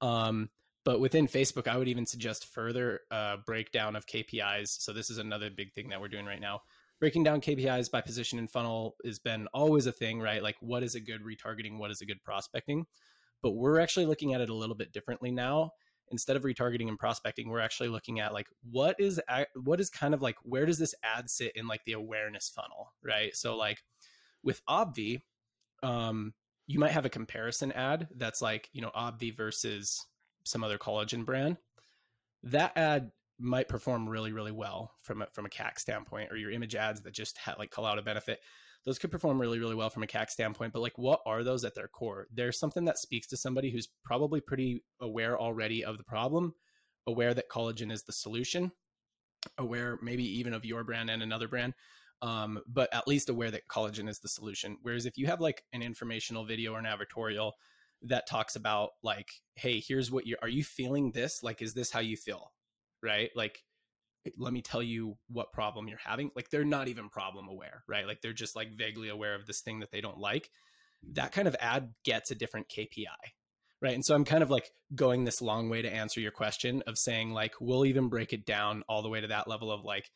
[0.00, 0.50] Um,
[0.84, 4.80] but within Facebook, I would even suggest further uh, breakdown of KPIs.
[4.80, 6.60] So this is another big thing that we're doing right now.
[7.00, 10.42] Breaking down KPIs by position and funnel has been always a thing, right?
[10.42, 12.84] Like what is a good retargeting, what is a good prospecting.
[13.42, 15.72] But we're actually looking at it a little bit differently now
[16.10, 19.20] instead of retargeting and prospecting we're actually looking at like what is
[19.54, 22.92] what is kind of like where does this ad sit in like the awareness funnel
[23.02, 23.34] right?
[23.34, 23.82] So like
[24.42, 25.22] with obvi
[25.82, 26.34] um
[26.66, 30.06] you might have a comparison ad that's like you know obvi versus
[30.44, 31.56] some other collagen brand.
[32.42, 36.50] That ad might perform really really well from a, from a CAC standpoint or your
[36.50, 38.40] image ads that just have like call out a benefit
[38.84, 40.72] those could perform really, really well from a CAC standpoint.
[40.72, 42.26] But like, what are those at their core?
[42.32, 46.54] There's something that speaks to somebody who's probably pretty aware already of the problem,
[47.06, 48.70] aware that collagen is the solution,
[49.56, 51.74] aware maybe even of your brand and another brand.
[52.20, 54.78] Um, but at least aware that collagen is the solution.
[54.82, 57.52] Whereas if you have like an informational video or an advertorial
[58.02, 61.42] that talks about like, hey, here's what you are you feeling this?
[61.42, 62.53] Like, is this how you feel?
[63.04, 63.30] Right?
[63.36, 63.62] Like
[64.38, 66.30] let me tell you what problem you're having.
[66.34, 68.06] Like they're not even problem aware right?
[68.06, 70.44] Like they're just like vaguely aware of this thing that they don't like.
[71.04, 71.14] Mm-hmm.
[71.14, 73.06] That kind of ad gets a different kpi
[73.82, 73.94] right?
[73.94, 76.96] And so i'm kind of like going this long way to answer your question of
[76.96, 80.10] saying like we'll even break it down all the way to that level of like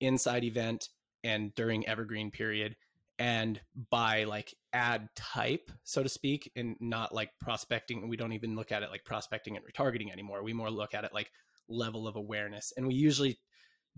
[0.00, 0.88] inside event
[1.22, 2.74] and during evergreen period
[3.18, 8.08] and by like ad type so to speak and not like prospecting.
[8.08, 10.42] We don't even look at it like prospecting and retargeting anymore.
[10.42, 11.30] We more look at it like
[11.68, 13.38] level of awareness and we usually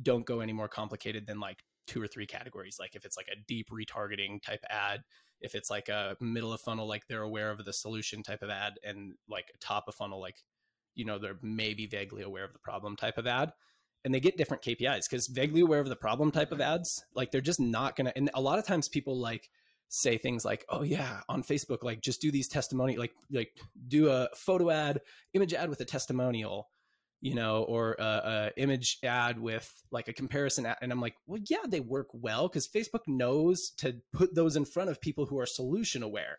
[0.02, 2.76] don't go any more complicated than like two or three categories.
[2.78, 5.02] Like if it's like a deep retargeting type ad,
[5.40, 8.50] if it's like a middle of funnel, like they're aware of the solution type of
[8.50, 10.36] ad, and like top of funnel, like
[10.94, 13.52] you know they're maybe vaguely aware of the problem type of ad,
[14.04, 17.30] and they get different KPIs because vaguely aware of the problem type of ads, like
[17.30, 18.12] they're just not gonna.
[18.16, 19.50] And a lot of times people like
[19.88, 23.52] say things like, "Oh yeah, on Facebook, like just do these testimony, like like
[23.88, 25.00] do a photo ad,
[25.34, 26.68] image ad with a testimonial."
[27.24, 30.76] You know, or a, a, image ad with like a comparison ad.
[30.82, 34.66] And I'm like, well, yeah, they work well because Facebook knows to put those in
[34.66, 36.36] front of people who are solution aware,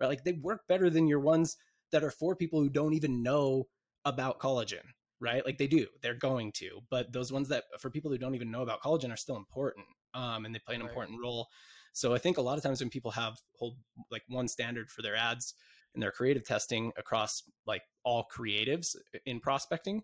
[0.00, 0.08] right?
[0.08, 1.56] Like they work better than your ones
[1.92, 3.68] that are for people who don't even know
[4.04, 4.82] about collagen,
[5.20, 5.46] right?
[5.46, 8.50] Like they do, they're going to, but those ones that for people who don't even
[8.50, 10.90] know about collagen are still important, um, and they play an right.
[10.90, 11.46] important role.
[11.92, 13.76] So I think a lot of times when people have hold
[14.10, 15.54] like one standard for their ads
[15.94, 20.02] and their creative testing across like all creatives in prospecting,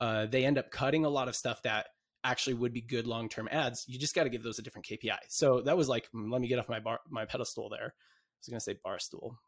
[0.00, 1.86] uh, they end up cutting a lot of stuff that
[2.24, 3.84] actually would be good long-term ads.
[3.88, 5.18] You just got to give those a different KPI.
[5.28, 7.86] So that was like, mm, let me get off my bar, my pedestal there.
[7.86, 9.38] I was going to say bar stool.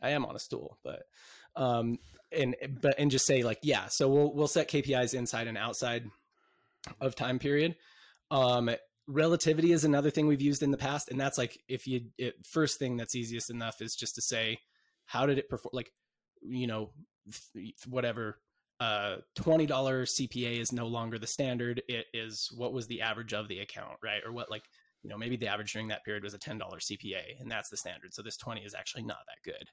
[0.00, 1.02] I am on a stool, but
[1.56, 1.98] um,
[2.30, 3.86] and but and just say like, yeah.
[3.86, 6.08] So we'll we'll set KPIs inside and outside
[7.00, 7.74] of time period.
[8.30, 8.70] Um,
[9.08, 12.46] relativity is another thing we've used in the past, and that's like if you it,
[12.46, 14.58] first thing that's easiest enough is just to say,
[15.04, 15.70] how did it perform?
[15.72, 15.90] Like,
[16.42, 16.90] you know,
[17.88, 18.38] whatever
[18.80, 21.82] uh, $20 CPA is no longer the standard.
[21.88, 24.22] It is what was the average of the account, right?
[24.24, 24.62] Or what, like,
[25.02, 27.76] you know, maybe the average during that period was a $10 CPA and that's the
[27.76, 28.14] standard.
[28.14, 29.68] So this 20 is actually not that good.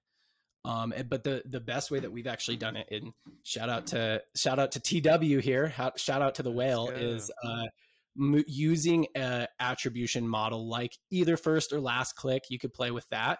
[0.69, 3.13] Um, but the, the best way that we've actually done it and
[3.43, 7.65] shout out to, shout out to TW here, shout out to the whale is, uh,
[8.47, 12.43] using a attribution model like either first or last click.
[12.49, 13.39] You could play with that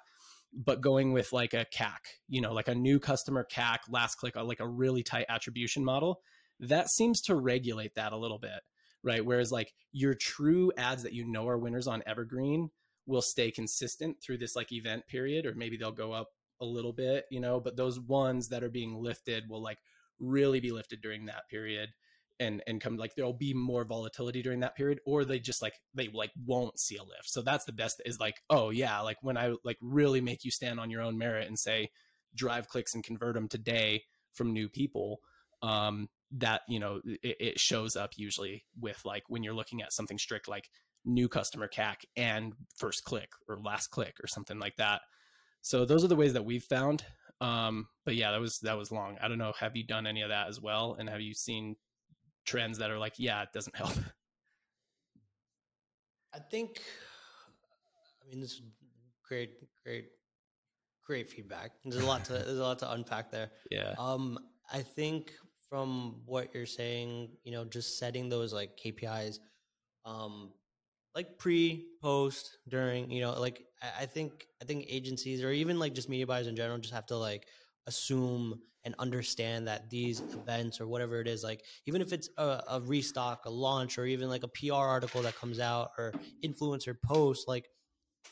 [0.55, 4.37] but going with like a CAC, you know, like a new customer CAC, last click,
[4.37, 6.21] uh, like a really tight attribution model,
[6.59, 8.61] that seems to regulate that a little bit,
[9.03, 9.25] right?
[9.25, 12.69] Whereas like your true ads that you know are winners on Evergreen
[13.05, 16.29] will stay consistent through this like event period, or maybe they'll go up
[16.61, 19.79] a little bit, you know, but those ones that are being lifted will like
[20.19, 21.89] really be lifted during that period
[22.39, 25.73] and and come like there'll be more volatility during that period or they just like
[25.93, 27.29] they like won't see a lift.
[27.29, 30.51] So that's the best is like oh yeah like when i like really make you
[30.51, 31.89] stand on your own merit and say
[32.35, 35.19] drive clicks and convert them today from new people
[35.61, 39.93] um that you know it, it shows up usually with like when you're looking at
[39.93, 40.69] something strict like
[41.05, 45.01] new customer cac and first click or last click or something like that.
[45.61, 47.03] So those are the ways that we've found
[47.41, 49.17] um but yeah that was that was long.
[49.21, 50.95] I don't know have you done any of that as well?
[50.99, 51.75] And have you seen
[52.45, 53.93] trends that are like yeah it doesn't help
[56.35, 56.81] I think,
[58.21, 58.61] I mean, this is
[59.25, 59.51] great,
[59.83, 60.09] great,
[61.05, 61.71] great feedback.
[61.85, 63.51] There's a lot to there's a lot to unpack there.
[63.71, 64.37] yeah Um,
[64.71, 65.31] I think
[65.69, 69.39] from what you're saying, you know, just setting those like KPIs,
[70.03, 70.51] um,
[71.15, 75.79] like pre, post, during, you know, like I, I think I think agencies or even
[75.79, 77.47] like just media buyers in general just have to like
[77.87, 82.61] assume and understand that these events or whatever it is, like even if it's a,
[82.69, 86.95] a restock, a launch, or even like a PR article that comes out or influencer
[87.03, 87.67] post, like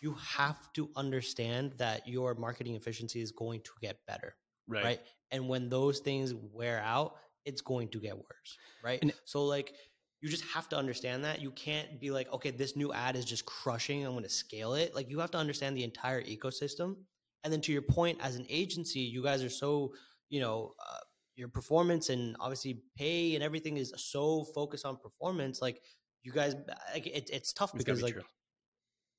[0.02, 4.36] you have to understand that your marketing efficiency is going to get better
[4.68, 5.00] right, right.
[5.32, 9.00] And when those things wear out, it's going to get worse, right?
[9.02, 9.74] And- so like
[10.22, 11.42] you just have to understand that.
[11.42, 14.06] You can't be like, okay, this new ad is just crushing.
[14.06, 14.96] I'm going to scale it.
[14.96, 16.96] Like you have to understand the entire ecosystem.
[17.44, 19.94] And then to your point, as an agency, you guys are so,
[20.30, 21.00] you know, uh,
[21.36, 25.62] your performance and obviously pay and everything is so focused on performance.
[25.62, 25.82] Like
[26.22, 26.56] you guys,
[26.94, 28.24] like it, it's tough it's because be like, true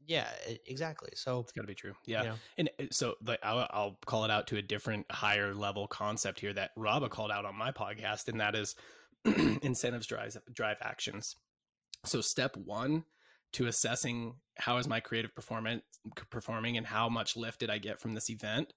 [0.06, 0.26] yeah,
[0.66, 1.10] exactly.
[1.14, 4.24] So it's gotta be true yeah you know, And uh, so, like, I'll, I'll call
[4.24, 7.72] it out to a different, higher level concept here that Rabah called out on my
[7.72, 8.74] podcast, and that is
[9.62, 11.36] incentives drive drive actions.
[12.04, 13.04] So, step one
[13.54, 15.82] to assessing how is my creative performance
[16.30, 18.72] performing and how much lift did I get from this event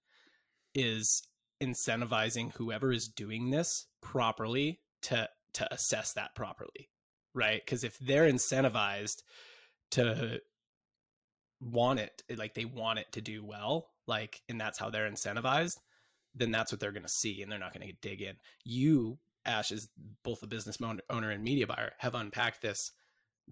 [0.74, 1.24] is
[1.62, 6.90] incentivizing whoever is doing this properly to to assess that properly,
[7.34, 7.62] right?
[7.64, 9.24] Because if they're incentivized
[9.92, 10.40] to
[11.60, 15.78] want it like they want it to do well like and that's how they're incentivized
[16.36, 19.18] then that's what they're going to see and they're not going to dig in you
[19.44, 19.90] ash is
[20.24, 20.78] both a business
[21.10, 22.92] owner and media buyer have unpacked this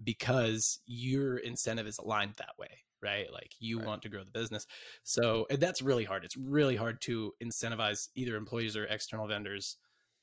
[0.04, 2.68] because your incentive is aligned that way
[3.02, 3.30] right?
[3.30, 3.86] Like you Right.
[3.86, 4.66] want to grow the business.
[5.04, 6.24] So and that's really hard.
[6.24, 9.76] It's really hard to incentivize either employees or external vendors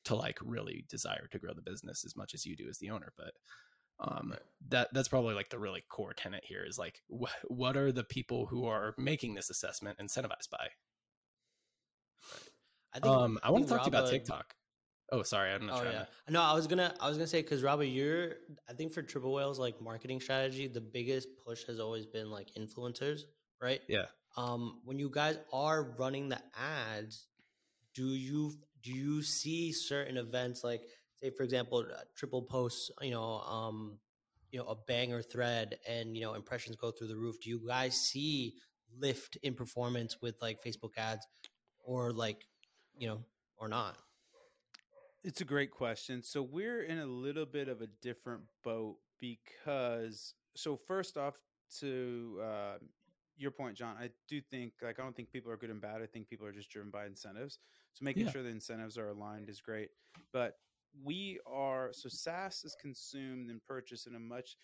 [0.05, 2.89] to like really desire to grow the business as much as you do as the
[2.89, 3.33] owner but
[3.99, 4.39] um Right.
[4.69, 8.03] that that's probably like the really core tenet here is like wh- what are the
[8.03, 10.67] people who are making this assessment incentivized by?
[12.93, 14.55] I think um i want to talk to you about tiktok
[15.13, 16.05] oh sorry i'm not Oh trying yeah.
[16.27, 18.35] to No, I was gonna I was gonna say because Robert, you're
[18.69, 22.49] I think for Triple Whales like marketing strategy, the biggest push has always been like
[22.59, 23.21] influencers,
[23.61, 23.81] right?
[23.87, 24.05] yeah
[24.37, 27.27] Um, when you guys are running the ads,
[27.93, 30.81] do you do you see certain events like
[31.15, 33.99] say for example uh, triple posts, you know, um,
[34.51, 37.37] you know, a banger thread and you know impressions go through the roof?
[37.41, 38.55] Do you guys see
[38.99, 41.27] lift in performance with like Facebook ads,
[41.83, 42.45] or like
[42.97, 43.19] you know,
[43.57, 43.97] or not?
[45.23, 46.21] It's a great question.
[46.21, 51.35] So we're in a little bit of a different boat because so first off
[51.79, 52.73] to uh,
[53.37, 56.01] your point, John, I do think like I don't think people are good and bad.
[56.01, 57.59] I think people are just driven by incentives.
[57.93, 58.31] So making Yeah.
[58.31, 59.89] sure the incentives are aligned is great.
[60.33, 60.57] But
[61.03, 64.57] we are so SaaS is consumed and purchased in a much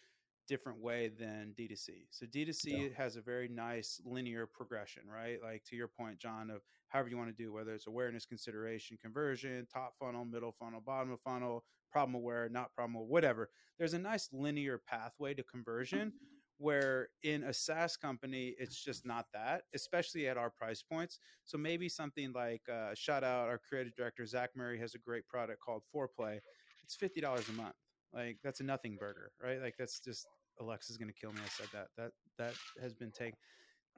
[0.49, 2.07] different way than D2C.
[2.09, 5.37] So D2C has a very nice linear progression, right?
[5.41, 8.97] Like to your point, John, of however you want to do, whether it's awareness, consideration,
[9.01, 13.49] conversion, top funnel, middle funnel, bottom of funnel, problem aware, not problem aware, whatever.
[13.77, 16.13] There's a nice linear pathway to conversion
[16.57, 21.19] where in a SaaS company, it's just not that, especially at our price points.
[21.45, 25.25] So maybe something like uh, shout out our creative director, Zach Murray has a great
[25.27, 26.39] product called Foreplay.
[26.83, 27.75] It's $50 a month.
[28.13, 29.61] Like that's a nothing burger, right?
[29.61, 30.25] Like that's just
[30.59, 31.39] Alexa's gonna kill me.
[31.43, 31.87] I said that.
[31.97, 33.37] That that has been taken.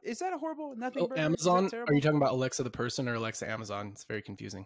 [0.03, 1.21] Is that a horrible nothing oh, burger?
[1.21, 4.21] Is that amazon are you talking about alexa the person or alexa amazon it's very
[4.23, 4.65] confusing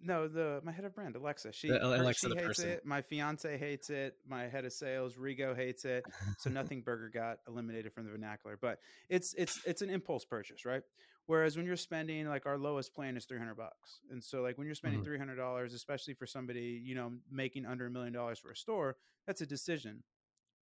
[0.00, 1.52] No, the my head of brand, Alexa.
[1.52, 2.68] She, The Alexa, she the hates person.
[2.70, 2.84] it.
[2.84, 4.16] My fiance hates it.
[4.28, 6.04] My head of sales, Rigo, hates it.
[6.38, 8.58] So nothing burger got eliminated from the vernacular.
[8.60, 10.82] But it's it's it's an impulse purchase, right?
[11.26, 14.58] Whereas when you're spending like our lowest plan is three hundred bucks, and so like
[14.58, 15.04] when you're spending Mhm.
[15.04, 18.56] three hundred dollars, especially for somebody you know making under a million dollars for a
[18.56, 18.96] store,
[19.28, 20.02] that's a decision.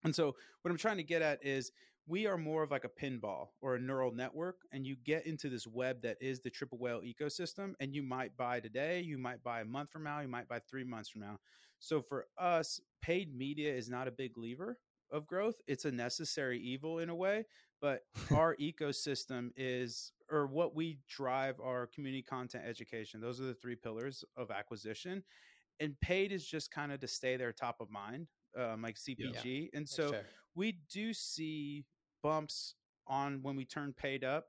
[0.04, 1.72] And so what I'm trying to get at is
[2.06, 5.48] we are more of like a pinball or a neural network, and you get into
[5.48, 9.42] this web that is the triple whale ecosystem, and you might buy today, you might
[9.42, 11.38] buy a month from now, you might buy three months from now.
[11.78, 14.78] So for us, paid media is not a big lever
[15.12, 15.56] of growth.
[15.66, 17.44] It's a necessary evil in a way,
[17.80, 18.00] but
[18.34, 23.20] our ecosystem is or what we drive our community content education.
[23.20, 25.22] Those are the three pillars of acquisition.
[25.80, 28.28] And paid is just kind of to stay there top of mind,
[28.58, 29.68] um, like CPG.
[29.74, 30.10] And so
[30.54, 31.84] we do see
[32.22, 32.74] bumps
[33.06, 34.46] on when we turn paid up,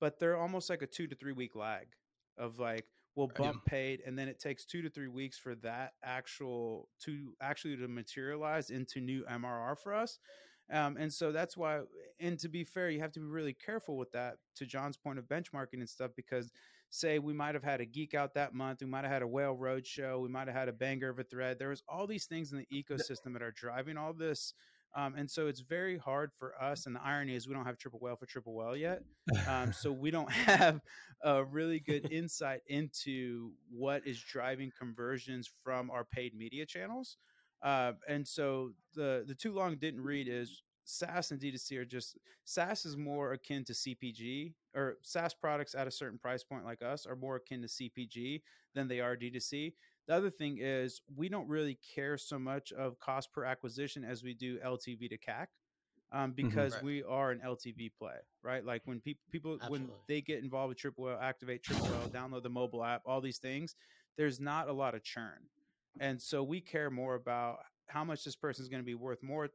[0.00, 1.88] but they're almost like a two to three week lag
[2.36, 2.86] of like
[3.16, 7.34] we'll bump paid and then it takes two to three weeks for that actual to
[7.42, 10.18] actually to materialize into new MRR for us.
[10.70, 11.80] Um, and so that's why,
[12.20, 15.18] and to be fair, you have to be really careful with that to John's point
[15.18, 16.52] of benchmarking and stuff, because
[16.90, 19.26] say we might have had a geek out that month, we might have had a
[19.26, 21.58] whale road show, we might have had a banger of a thread.
[21.58, 24.54] There was all these things in the ecosystem that are driving all this.
[24.96, 26.86] Um, and so it's very hard for us.
[26.86, 29.02] And the irony is we don't have triple whale for triple whale yet.
[29.46, 30.80] Um, so we don't have
[31.22, 37.16] a really good insight into what is driving conversions from our paid media channels.
[37.62, 42.16] Uh, and so the the too long didn't read is SaaS and D2C are just
[42.44, 46.82] SaaS is more akin to CPG or SaaS products at a certain price point like
[46.82, 48.40] us are more akin to CPG
[48.74, 49.74] than they are D2C.
[50.06, 54.22] The other thing is we don't really care so much of cost per acquisition as
[54.22, 55.46] we do LTV to CAC.
[56.10, 56.48] Um, mm-hmm.
[56.48, 56.94] because mm-hmm, right.
[56.94, 58.64] we are an LTV play, right?
[58.64, 59.88] Like when pe- people Absolutely.
[59.88, 63.20] when they get involved with Triple Whale, activate Triple Whale, download the mobile app, all
[63.20, 63.76] these things,
[64.16, 65.36] there's not a lot of churn.
[66.00, 67.58] And so we care more about
[67.88, 69.48] how much this person is going to be worth more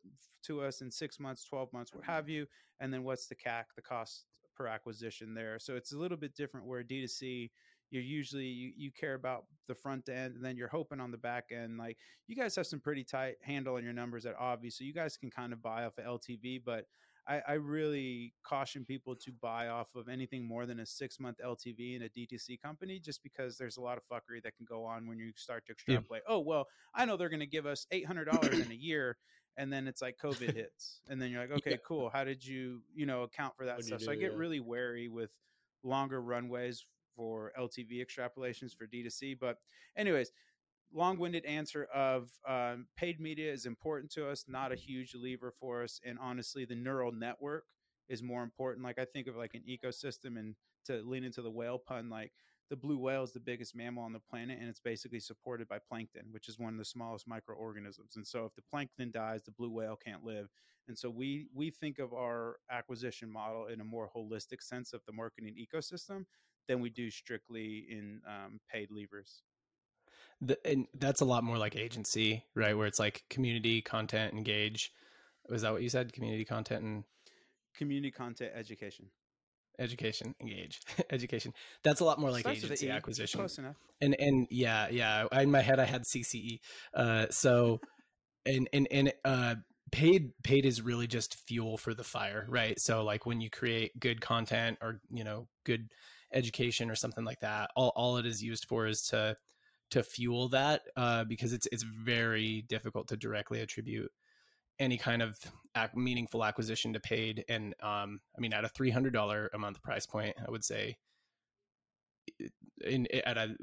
[0.45, 2.45] to us in six months, 12 months, what have you.
[2.79, 4.25] And then what's the CAC, the cost
[4.55, 5.57] per acquisition there.
[5.59, 7.49] So it's a little bit different where D2C,
[7.91, 11.17] you're usually, you, you care about the front end and then you're hoping on the
[11.17, 11.77] back end.
[11.77, 15.15] Like you guys have some pretty tight handle on your numbers at obviously you guys
[15.15, 16.85] can kind of buy off of LTV, but
[17.27, 21.37] I, I, really caution people to buy off of anything more than a six month
[21.43, 24.83] LTV in a DTC company, just because there's a lot of fuckery that can go
[24.83, 26.23] on when you start to extrapolate.
[26.27, 26.35] Yeah.
[26.35, 29.17] Oh, well, I know they're going to give us $800 in a year.
[29.55, 31.01] And then it's like COVID hits.
[31.07, 31.77] And then you're like, okay, yeah.
[31.87, 32.09] cool.
[32.11, 33.99] How did you, you know, account for that what stuff?
[33.99, 34.37] Do, so I get yeah.
[34.37, 35.29] really wary with
[35.83, 39.37] longer runways for LTV extrapolations for D2C.
[39.39, 39.57] But,
[39.95, 40.31] anyways,
[40.93, 45.83] long-winded answer of um, paid media is important to us not a huge lever for
[45.83, 47.65] us and honestly the neural network
[48.09, 48.85] is more important.
[48.85, 52.31] Like i think of like an ecosystem and to lean into the whale pun like
[52.69, 55.77] the blue whale is the biggest mammal on the planet and it's basically supported by
[55.79, 59.51] plankton which is one of the smallest microorganisms and so if the plankton dies the
[59.51, 60.49] blue whale can't live
[60.87, 65.01] and so we we think of our acquisition model in a more holistic sense of
[65.05, 66.25] the marketing ecosystem
[66.67, 69.43] than we do strictly in um, paid levers
[70.47, 72.77] the, and that's a lot more like agency, right?
[72.77, 74.91] Where it's like community content engage.
[75.49, 76.13] Was that what you said?
[76.13, 77.03] Community content and
[77.77, 79.07] community content education.
[79.79, 81.53] Education, engage, education.
[81.83, 83.39] That's a lot more like agency acquisition.
[83.39, 83.75] Close enough.
[84.01, 85.25] And and yeah, yeah.
[85.31, 86.59] In my head, I had CCE.
[86.93, 87.79] Uh, so,
[88.45, 89.55] and and and uh,
[89.91, 92.79] paid paid is really just fuel for the fire, right?
[92.79, 95.89] So like when you create good content or you know good
[96.31, 99.37] education or something like that, all all it is used for is to
[99.91, 104.11] to fuel that uh, because it's it's very difficult to directly attribute
[104.79, 105.37] any kind of
[105.77, 107.45] ac- meaningful acquisition to paid.
[107.47, 110.63] And um, I mean, at a three hundred dollar a month price point, I would
[110.63, 110.97] say
[112.83, 113.55] in, at a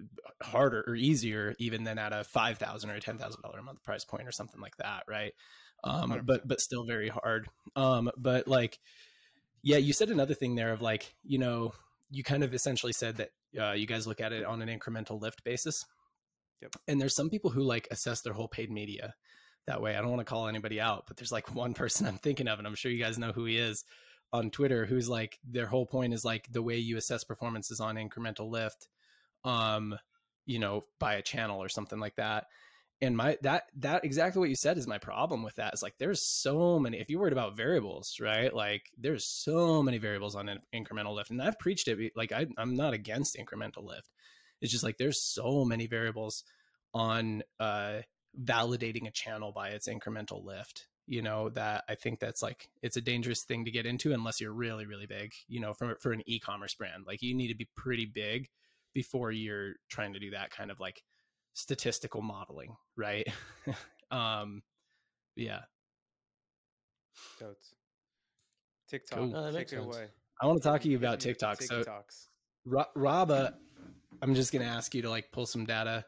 [0.43, 3.63] harder or easier even than at a five thousand or a ten thousand dollar a
[3.63, 5.33] month price point or something like that, right?
[5.83, 7.49] Um, but but still very hard.
[7.75, 8.79] Um, but like,
[9.63, 11.73] yeah, you said another thing there of like, you know,
[12.11, 15.21] you kind of essentially said that uh, you guys look at it on an incremental
[15.21, 15.85] lift basis.
[16.63, 16.77] Yep.
[16.89, 19.15] And there's some people who like assess their whole paid media
[19.67, 19.97] that way.
[19.97, 22.59] I don't want to call anybody out, but there's like one person I'm thinking of,
[22.59, 23.85] and I'm sure you guys know who he is
[24.33, 27.81] on Twitter, who's like their whole point is like the way you assess performance is
[27.81, 28.89] on incremental lift,
[29.45, 29.97] um,
[30.47, 32.45] you know, by a channel or something like that.
[33.03, 35.73] And my that that exactly what you said is my problem with that.
[35.73, 37.01] Is like there's so many.
[37.01, 38.55] If you're worried about variables, right?
[38.55, 42.13] Like there's so many variables on incremental lift, and I've preached it.
[42.15, 44.11] Like I, I'm not against incremental lift
[44.61, 46.45] it's just like there's so many variables
[46.95, 47.99] on uh,
[48.43, 52.97] validating a channel by its incremental lift you know that i think that's like it's
[52.97, 56.13] a dangerous thing to get into unless you're really really big you know for, for
[56.13, 57.05] an e-commerce brand.
[57.07, 58.49] Like you need to be pretty big
[58.95, 61.03] before you're trying to do that kind of like
[61.55, 63.27] statistical modeling right?
[64.11, 64.63] Um
[65.37, 65.61] yeah.
[67.39, 67.75] Totes.
[68.89, 69.19] tiktok.
[69.21, 69.37] Cool.
[69.37, 70.07] oh, take it away.
[70.43, 71.61] I want to talk to you about tiktok.
[71.61, 72.27] TikToks.
[72.67, 73.55] so Rabah
[74.23, 76.05] I'm just gonna ask you to like pull some data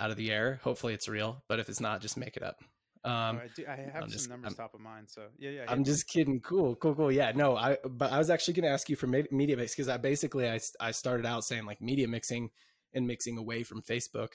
[0.00, 0.60] out of the air.
[0.62, 2.56] Hopefully it's real, but if it's not, just make it up.
[3.04, 5.50] Um, I, do, I have I'm some just, numbers I'm, top of mind, so yeah,
[5.50, 5.64] yeah.
[5.68, 6.40] I'm just kidding.
[6.40, 7.12] Cool, cool, cool.
[7.12, 9.90] Yeah, no, I but I was actually going to ask you for media mix because
[9.90, 12.50] I basically I I started out saying like media mixing
[12.94, 14.28] and mixing away from Facebook,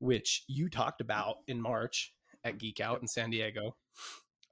[0.00, 3.76] which you talked about in March at Geek Out in San Diego.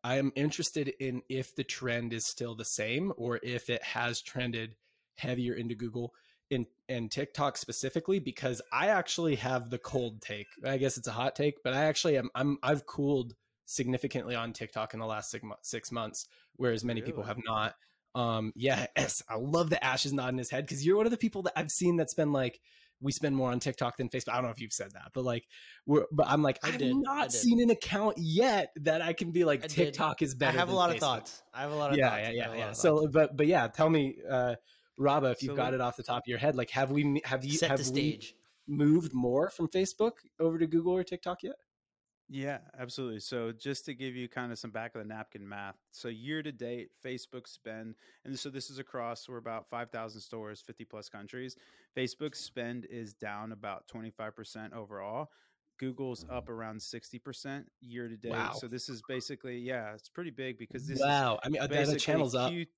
[0.04, 4.20] I am interested in if the trend is still the same or if it has
[4.20, 4.76] trended
[5.16, 6.12] heavier into Google
[6.54, 10.46] and and TikTok specifically because I actually have the cold take.
[10.64, 13.34] I guess it's a hot take, but I actually am I'm I've cooled
[13.66, 16.26] significantly on TikTok in the last six, six months,
[16.56, 17.12] whereas many really?
[17.12, 17.74] people have not.
[18.14, 21.42] Um, yeah, I love the ashes nodding his head because you're one of the people
[21.42, 22.60] that I've seen that's been like,
[23.00, 24.30] we spend more on TikTok than Facebook.
[24.30, 25.46] I don't know if you've said that, but like,
[25.84, 29.44] we're, but I'm like, I have not seen an account yet that I can be
[29.44, 30.26] like, I TikTok did.
[30.26, 30.56] is better.
[30.56, 30.94] I have a lot Facebook.
[30.94, 31.42] of thoughts.
[31.52, 32.22] I have a lot of yeah, thoughts.
[32.22, 32.72] yeah, yeah, yeah.
[32.72, 34.54] So, but, but yeah, tell me, uh,
[34.96, 37.20] Rabah, if you've so, got it off the top of your head, like, have we,
[37.24, 38.34] have you, set have the stage.
[38.66, 41.56] moved more from Facebook over to Google or TikTok yet?
[42.28, 43.20] Yeah, absolutely.
[43.20, 45.76] So just to give you kind of some back of the napkin math.
[45.90, 50.62] So year to date, Facebook spend, and so this is across, we're about 5,000 stores,
[50.62, 51.56] 50 plus countries.
[51.96, 55.30] Facebook spend is down about 25% overall.
[55.78, 56.52] Google's up mm-hmm.
[56.52, 58.32] around 60% year to date.
[58.32, 58.52] Wow.
[58.56, 61.38] So this is basically, yeah, it's pretty big because this wow.
[61.44, 62.68] I mean, uh, the channel's Q, up.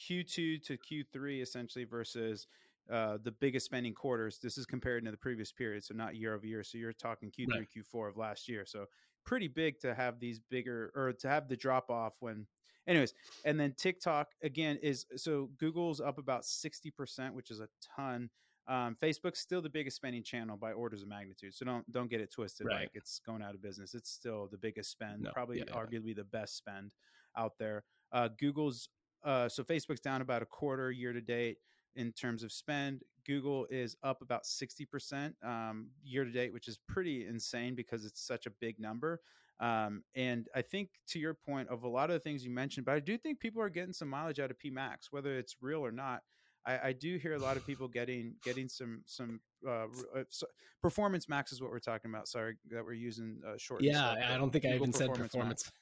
[0.00, 2.46] Q2 to Q3 essentially versus
[2.90, 4.38] uh, the biggest spending quarters.
[4.42, 6.62] This is compared to the previous period, so not year over year.
[6.62, 7.68] So you're talking Q3, right.
[7.74, 8.64] Q4 of last year.
[8.66, 8.86] So
[9.24, 12.46] pretty big to have these bigger or to have the drop off when.
[12.86, 13.14] Anyways,
[13.46, 18.28] and then TikTok again is so Google's up about 60%, which is a ton.
[18.66, 21.54] Um, Facebook's still the biggest spending channel by orders of magnitude.
[21.54, 22.80] So don't don't get it twisted right.
[22.80, 23.94] like it's going out of business.
[23.94, 25.30] It's still the biggest spend, no.
[25.32, 26.14] probably yeah, arguably yeah.
[26.18, 26.92] the best spend
[27.38, 27.84] out there.
[28.12, 28.90] Uh, Google's
[29.24, 31.58] uh, so Facebook's down about a quarter year to date
[31.96, 33.02] in terms of spend.
[33.26, 38.20] Google is up about 60% um, year to date, which is pretty insane because it's
[38.20, 39.20] such a big number.
[39.60, 42.84] Um, and I think to your point of a lot of the things you mentioned,
[42.84, 45.80] but I do think people are getting some mileage out of PMax, whether it's real
[45.80, 46.22] or not.
[46.66, 50.46] I, I do hear a lot of people getting getting some some uh, uh so
[50.82, 52.26] performance max is what we're talking about.
[52.26, 53.82] Sorry that we're using uh, short.
[53.82, 55.64] Yeah, I don't think Google I even performance said performance.
[55.66, 55.72] Max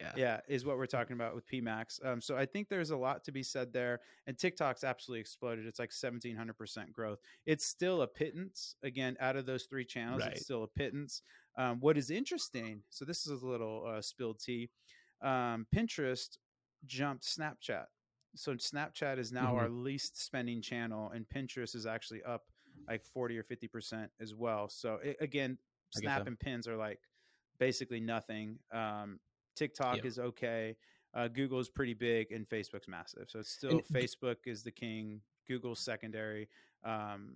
[0.00, 0.12] yeah.
[0.16, 3.24] Yeah is what we're talking about with pmax um, so i think there's a lot
[3.24, 5.66] to be said there and tiktok's absolutely exploded.
[5.66, 7.18] It's like 1700% growth.
[7.46, 10.32] It's still a pittance again out of those three channels right.
[10.32, 11.22] it's still a pittance.
[11.56, 14.70] Um, what is interesting so this is a little uh, spilled tea
[15.22, 16.38] um, pinterest
[16.86, 17.86] jumped snapchat.
[18.36, 19.56] So snapchat is now mm-hmm.
[19.56, 22.44] our least spending channel and pinterest is actually up
[22.86, 24.68] like 40 or 50% as well.
[24.68, 25.58] So it, again
[25.90, 27.00] snap and pins are like
[27.58, 28.58] basically nothing.
[28.72, 29.18] Um,
[29.58, 30.04] TikTok yep.
[30.04, 30.76] is okay.
[31.14, 33.28] Uh, Google is pretty big and Facebook's massive.
[33.28, 36.48] So it's still and, Facebook is the king, Google's secondary.
[36.84, 37.34] Um,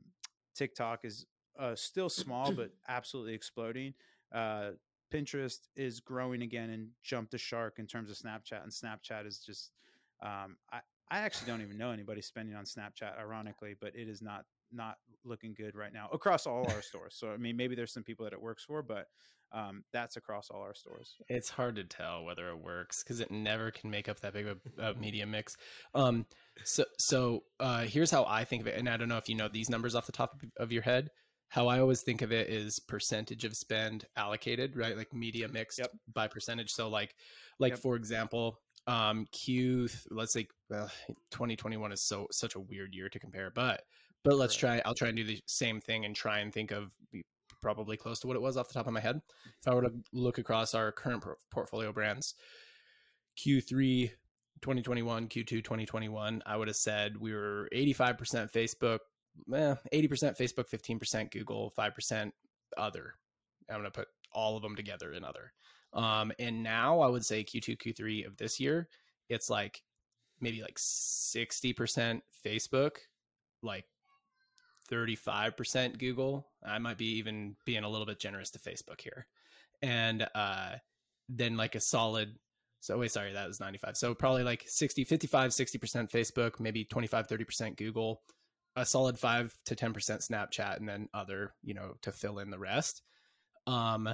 [0.54, 1.26] TikTok is
[1.58, 3.94] uh, still small, but absolutely exploding.
[4.32, 4.70] Uh,
[5.12, 8.62] Pinterest is growing again and jumped the shark in terms of Snapchat.
[8.62, 9.72] And Snapchat is just,
[10.22, 14.22] um, I, I actually don't even know anybody spending on Snapchat, ironically, but it is
[14.22, 17.14] not not looking good right now across all our stores.
[17.16, 19.06] So I mean, maybe there's some people that it works for, but
[19.52, 21.16] um, that's across all our stores.
[21.28, 24.46] It's hard to tell whether it works because it never can make up that big
[24.46, 25.56] of a, media mix.
[25.94, 26.26] Um,
[26.64, 29.36] so so uh, here's how I think of it, and I don't know if you
[29.36, 31.10] know these numbers off the top of your head.
[31.48, 34.96] How I always think of it is percentage of spend allocated, right?
[34.96, 35.90] Like media mixed yep.
[36.14, 36.70] by percentage.
[36.70, 37.14] So like,
[37.58, 37.78] like yep.
[37.78, 40.88] for example, um, Q, let's say uh,
[41.30, 43.82] 2021 is so such a weird year to compare, but
[44.24, 44.80] but let's try.
[44.84, 46.90] I'll try and do the same thing and try and think of
[47.60, 49.20] probably close to what it was off the top of my head.
[49.60, 52.34] If I were to look across our current portfolio brands,
[53.38, 54.10] Q3
[54.60, 58.98] 2021, Q2 2021, I would have said we were 85% Facebook,
[59.54, 62.30] eh, 80% Facebook, 15% Google, 5%
[62.76, 63.14] other.
[63.68, 65.52] I'm going to put all of them together in other.
[65.92, 68.88] Um, and now I would say Q2, Q3 of this year,
[69.28, 69.82] it's like
[70.40, 72.96] maybe like 60% Facebook,
[73.62, 73.84] like
[74.90, 76.48] 35% Google.
[76.64, 79.26] I might be even being a little bit generous to Facebook here.
[79.82, 80.72] And uh,
[81.28, 82.36] then like a solid,
[82.80, 83.96] so wait, sorry, that was 95.
[83.96, 88.22] So probably like 60, 55, 60% Facebook, maybe 25, 30% Google,
[88.76, 89.92] a solid 5 to 10%
[90.30, 93.02] Snapchat, and then other, you know, to fill in the rest.
[93.66, 94.08] Um,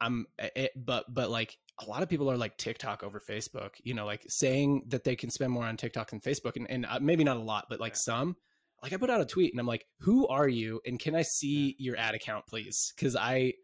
[0.00, 3.70] I'm, it, eh, but, but like a lot of people are like TikTok over Facebook,
[3.82, 6.86] you know, like saying that they can spend more on TikTok than Facebook, and, and
[6.86, 7.98] uh, maybe not a lot, but like yeah.
[7.98, 8.36] some
[8.82, 10.80] like I put out a tweet and I'm like, "Who are you?
[10.86, 13.54] And can I see your ad account, please?" Because I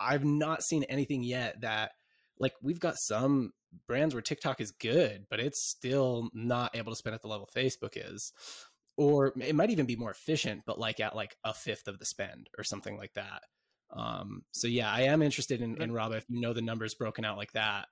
[0.00, 1.92] I've not seen anything yet that
[2.38, 3.52] like we've got some
[3.86, 7.48] brands where TikTok is good, but it's still not able to spend at the level
[7.54, 8.32] Facebook is.
[8.96, 12.04] Or it might even be more efficient, but like at like a fifth of the
[12.04, 13.42] spend or something like that.
[13.90, 17.24] Um, so yeah, I am interested in, in Rob if you know the numbers broken
[17.24, 17.86] out like that.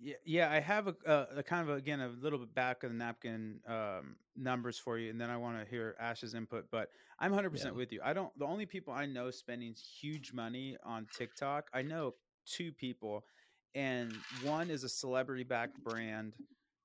[0.00, 2.82] Yeah, yeah, I have a, a, a, kind of a, again a little bit back
[2.82, 6.66] of the napkin um, numbers for you, and then I want to hear Ash's input.
[6.70, 6.88] But
[7.20, 7.50] I'm 100 yeah.
[7.52, 8.00] percent with you.
[8.04, 8.36] I don't.
[8.38, 12.14] The only people I know spending huge money on TikTok, I know
[12.46, 13.24] two people,
[13.74, 14.12] and
[14.42, 16.36] one is a celebrity backed brand,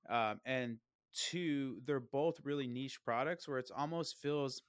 [0.08, 0.78] um, and
[1.12, 4.62] two, they're both really niche products where it's almost feels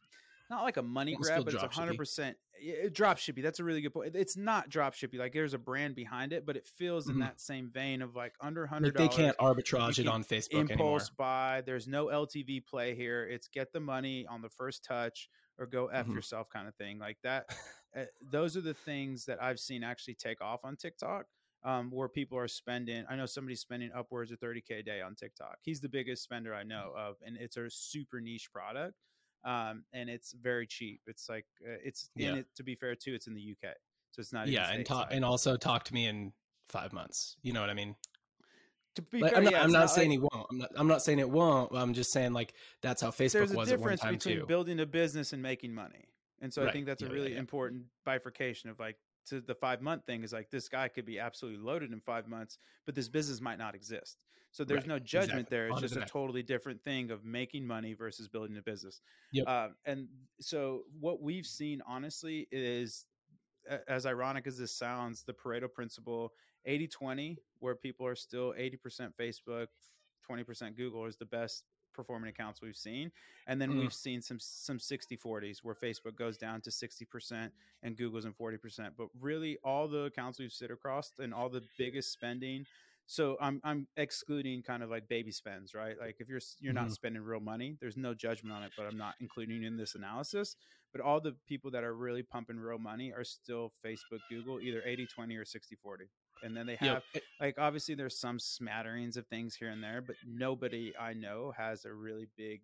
[0.49, 1.97] not like a money grab, but it's hundred shippy.
[1.97, 2.37] percent
[2.93, 3.41] drop shippy.
[3.41, 4.15] That's a really good point.
[4.15, 5.17] It's not drop shippy.
[5.17, 7.19] Like there's a brand behind it, but it feels in Mhm.
[7.19, 10.69] that same vein of like under Like hundred they can't arbitrage it can on Facebook
[10.69, 10.71] anymore.
[10.71, 11.61] impulse buy.
[11.65, 13.25] There's no LTV play here.
[13.27, 16.15] It's get the money on the first touch or go f Mhm.
[16.15, 16.99] yourself kind of thing.
[16.99, 17.45] Like that.
[17.95, 21.25] uh, those are the things that I've seen actually take off on TikTok.
[21.61, 25.13] Um, where people are spending, I know somebody's spending upwards of 30k a day on
[25.15, 25.57] TikTok.
[25.61, 28.93] He's the biggest spender I know of, and it's a super niche product,
[29.43, 31.01] um, and it's very cheap.
[31.07, 32.35] It's like uh, it's in Yeah.
[32.41, 32.47] it.
[32.55, 33.73] To be fair, too, it's in the UK,
[34.11, 34.47] so it's not.
[34.47, 36.33] yeah, and talk and also talk to me in
[36.69, 37.35] five months.
[37.41, 37.95] You know what I mean?
[38.95, 40.47] to be Like, fair, I'm not, yeah, I'm it's not saying like- he won't.
[40.51, 41.71] I'm not, I'm not saying it won't.
[41.75, 44.39] I'm just saying like that's how Facebook there's a was at one difference time between
[44.39, 44.45] too.
[44.45, 46.05] building a business and making money
[46.41, 47.39] and so i think that's Yeah, a really yeah.
[47.39, 48.95] important bifurcation of like
[49.29, 52.27] to the five month thing is like this guy could be absolutely loaded in five
[52.27, 54.17] months but this business might not exist.
[54.51, 55.57] So there's Right, no judgment exactly.
[55.57, 55.67] there.
[55.69, 59.01] It's just a totally different thing of making money versus building a business.
[59.31, 59.47] Yep.
[59.47, 60.07] uh, and
[60.39, 63.05] so what we've seen honestly is
[63.87, 66.33] as ironic as this sounds the pareto principle
[66.67, 69.67] 80-20 where people are still 80% facebook
[70.29, 71.63] 20% google is the best
[71.99, 73.11] performing accounts we've seen
[73.47, 73.79] and then Mm.
[73.79, 77.51] we've seen some some 60 40s where facebook goes down to 60%
[77.83, 81.63] and google's in 40% but really all the accounts we've sit across and all the
[81.77, 82.65] biggest spending
[83.05, 86.91] so i'm i'm excluding kind of like baby spends right like if you're you're not
[86.91, 86.93] Mhm.
[86.93, 90.55] spending real money there's no judgment on it but i'm not including in this analysis
[90.91, 94.83] but all the people that are really pumping real money are still facebook google either
[94.85, 96.05] 80 20 or 60 40
[96.43, 97.23] and then they have Yep.
[97.39, 101.85] like obviously there's some smatterings of things here and there but nobody i know has
[101.85, 102.61] a really big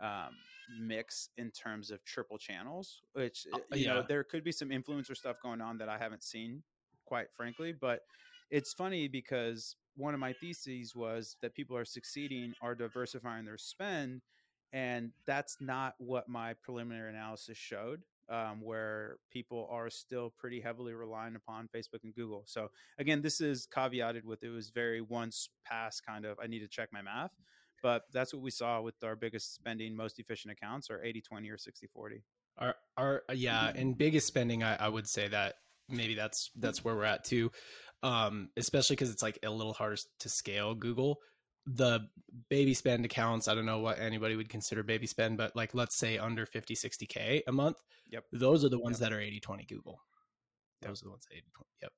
[0.00, 0.36] um,
[0.80, 4.68] mix in terms of triple channels which Uh, uh, you know there could be some
[4.68, 6.62] influencer stuff going on that i haven't seen
[7.04, 8.02] quite frankly but
[8.50, 13.58] it's funny because one of my theses was that people are succeeding are diversifying their
[13.58, 14.22] spend
[14.72, 20.94] and that's not what my preliminary analysis showed um, where people are still pretty heavily
[20.94, 22.44] reliant upon facebook and google.
[22.46, 22.68] So
[22.98, 26.68] again this is caveated with it was very once past kind of i need to
[26.68, 27.32] check my math.
[27.82, 31.50] But that's what we saw with our biggest spending most efficient accounts are 80 20
[31.50, 32.22] or 60 40
[32.58, 35.54] Our, our yeah, and biggest spending, I, I would say that
[35.88, 37.50] maybe that's that's where we're at too,
[38.02, 41.18] um, especially because it's like a little harder to scale Google.
[41.66, 42.08] The
[42.48, 45.96] baby spend accounts, I don't know what anybody would consider baby spend, but like let's
[45.96, 47.76] say under 50, 60K a month.
[48.10, 48.24] Yep.
[48.32, 49.10] Those are the ones Yep.
[49.10, 50.00] that are 80, 20 Google.
[50.82, 50.88] Yep.
[50.90, 51.68] Those are the ones 80, 20.
[51.82, 51.92] Yep.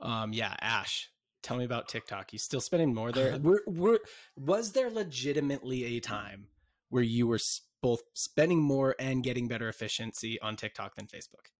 [0.00, 1.10] Um, yeah, Ash,
[1.42, 2.32] tell me about TikTok.
[2.32, 3.38] You still spending more there?
[3.42, 3.98] we're, we're,
[4.36, 6.46] was there legitimately a time
[6.88, 7.38] where you were
[7.82, 11.50] both spending more and getting better efficiency on TikTok than Facebook?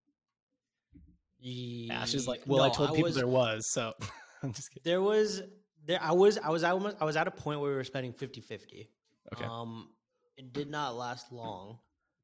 [1.91, 3.93] Ash is like, well, I No, told people was- there was, so
[4.43, 4.83] I'm just kidding.
[4.85, 5.43] there was
[5.87, 8.12] there i was i was almost i was at a point where we were spending
[8.12, 8.89] 50 50
[9.33, 9.45] Okay.
[9.45, 9.89] um
[10.37, 11.78] it did not last long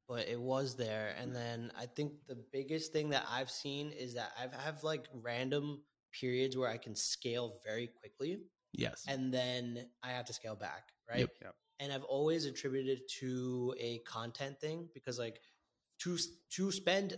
[0.09, 4.15] but it was there and then i think the biggest thing that i've seen is
[4.15, 5.83] that i've have like random
[6.13, 8.41] periods where i can scale very quickly
[8.73, 9.05] yes.
[9.09, 11.31] and then i have to scale back right Yep.
[11.43, 11.55] Yep.
[11.81, 15.41] and i've always attributed it to a content thing because like
[16.01, 16.19] to
[16.51, 17.17] to spend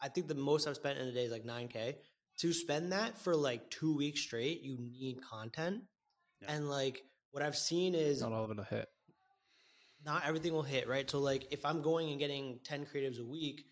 [0.00, 1.96] i think the most i've spent in a day is like 9k
[2.38, 5.82] to spend that for like two weeks straight you need content
[6.42, 6.52] Yeah.
[6.54, 8.88] and like what i've seen is Not all of it will hit.
[10.04, 11.10] not everything will hit, right?
[11.10, 13.64] So like if I'm going and getting 10 creatives a week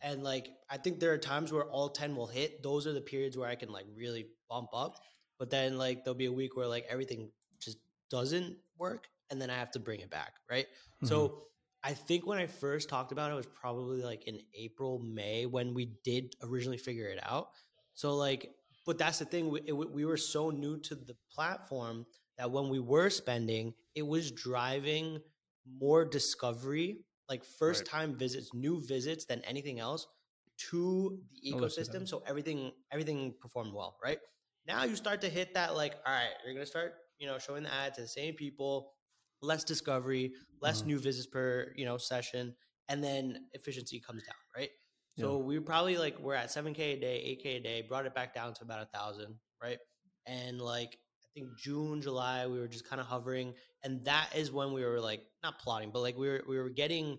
[0.00, 3.00] and like I think there are times where all 10 will hit, those are the
[3.00, 4.96] periods where I can like really bump up.
[5.38, 7.78] But then like there'll be a week where like everything just
[8.10, 10.66] doesn't work and then I have to bring it back, right?
[11.04, 11.36] So mm-hmm.
[11.84, 15.46] I think when I first talked about it, it was probably like in April, May
[15.46, 17.48] when we did originally figure it out.
[17.94, 18.50] So like,
[18.86, 19.50] but that's the thing.
[19.50, 22.06] We, it, we were so new to the platform
[22.38, 25.20] that when we were spending, it was driving
[25.80, 30.06] more discovery, like first time visits, new visits than anything else
[30.70, 32.06] to the Oh, ecosystem.
[32.06, 34.18] So everything, everything performed well, right?
[34.66, 37.62] Now you start to hit that like, all right, you're gonna start, you know, showing
[37.62, 38.92] the ad to the same people,
[39.40, 40.86] less discovery, less Mhm.
[40.86, 42.54] new visits per, you know, session,
[42.88, 44.70] and then efficiency comes down, right?
[45.16, 45.24] Yeah.
[45.24, 48.34] So we probably like we're at 7k a day, 8k a day, brought it back
[48.34, 49.78] down to about a thousand, right?
[50.26, 54.50] And like I think June, July, we were just kind of hovering, and that is
[54.50, 57.18] when we were like not plotting, but like we were we were getting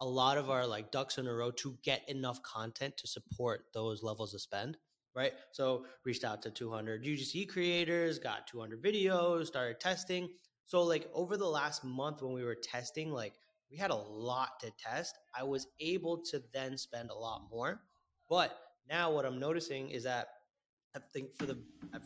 [0.00, 3.64] a lot of our like ducks in a row to get enough content to support
[3.74, 4.78] those levels of spend,
[5.14, 5.32] right?
[5.52, 10.28] So reached out to 200 UGC creators, got 200 videos, started testing.
[10.66, 13.34] So like over the last month when we were testing, like
[13.70, 15.16] we had a lot to test.
[15.34, 17.80] I was able to then spend a lot more.
[18.28, 18.56] But
[18.88, 20.28] now what I'm noticing is that
[20.96, 21.58] I think for the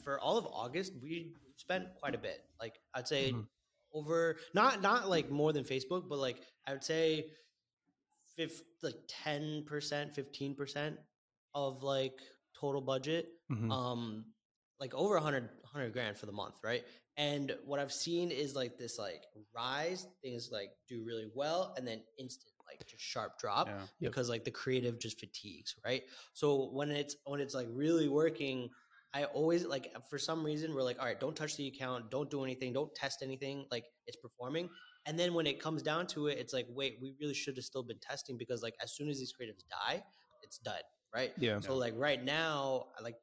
[0.02, 2.44] for all of August we spent quite a bit.
[2.60, 3.46] Like I'd say Mhm.
[3.92, 7.30] over not not like more than Facebook, but like I would say,
[8.36, 10.98] fif- like ten percent, fifteen percent
[11.54, 12.20] of like
[12.60, 13.28] total budget.
[13.50, 13.70] Mhm.
[13.72, 14.34] Um,
[14.80, 16.84] like over a hundred hundred grand for the month, right?
[17.16, 19.22] And what I've seen is like this like
[19.54, 23.78] rise, things like do really well, and then instant like just sharp drop Yeah.
[24.00, 26.02] Because like the creative just fatigues, right?
[26.32, 28.70] So when it's when it's like really working,
[29.12, 32.30] I always like for some reason we're like, all right, don't touch the account, don't
[32.30, 34.68] do anything, don't test anything, like it's performing.
[35.06, 37.64] And then when it comes down to it, it's like, wait, we really should have
[37.64, 40.02] still been testing because like as soon as these creatives die,
[40.42, 40.74] it's done,
[41.14, 41.32] right?
[41.38, 41.60] Yeah.
[41.60, 43.16] So like right now, like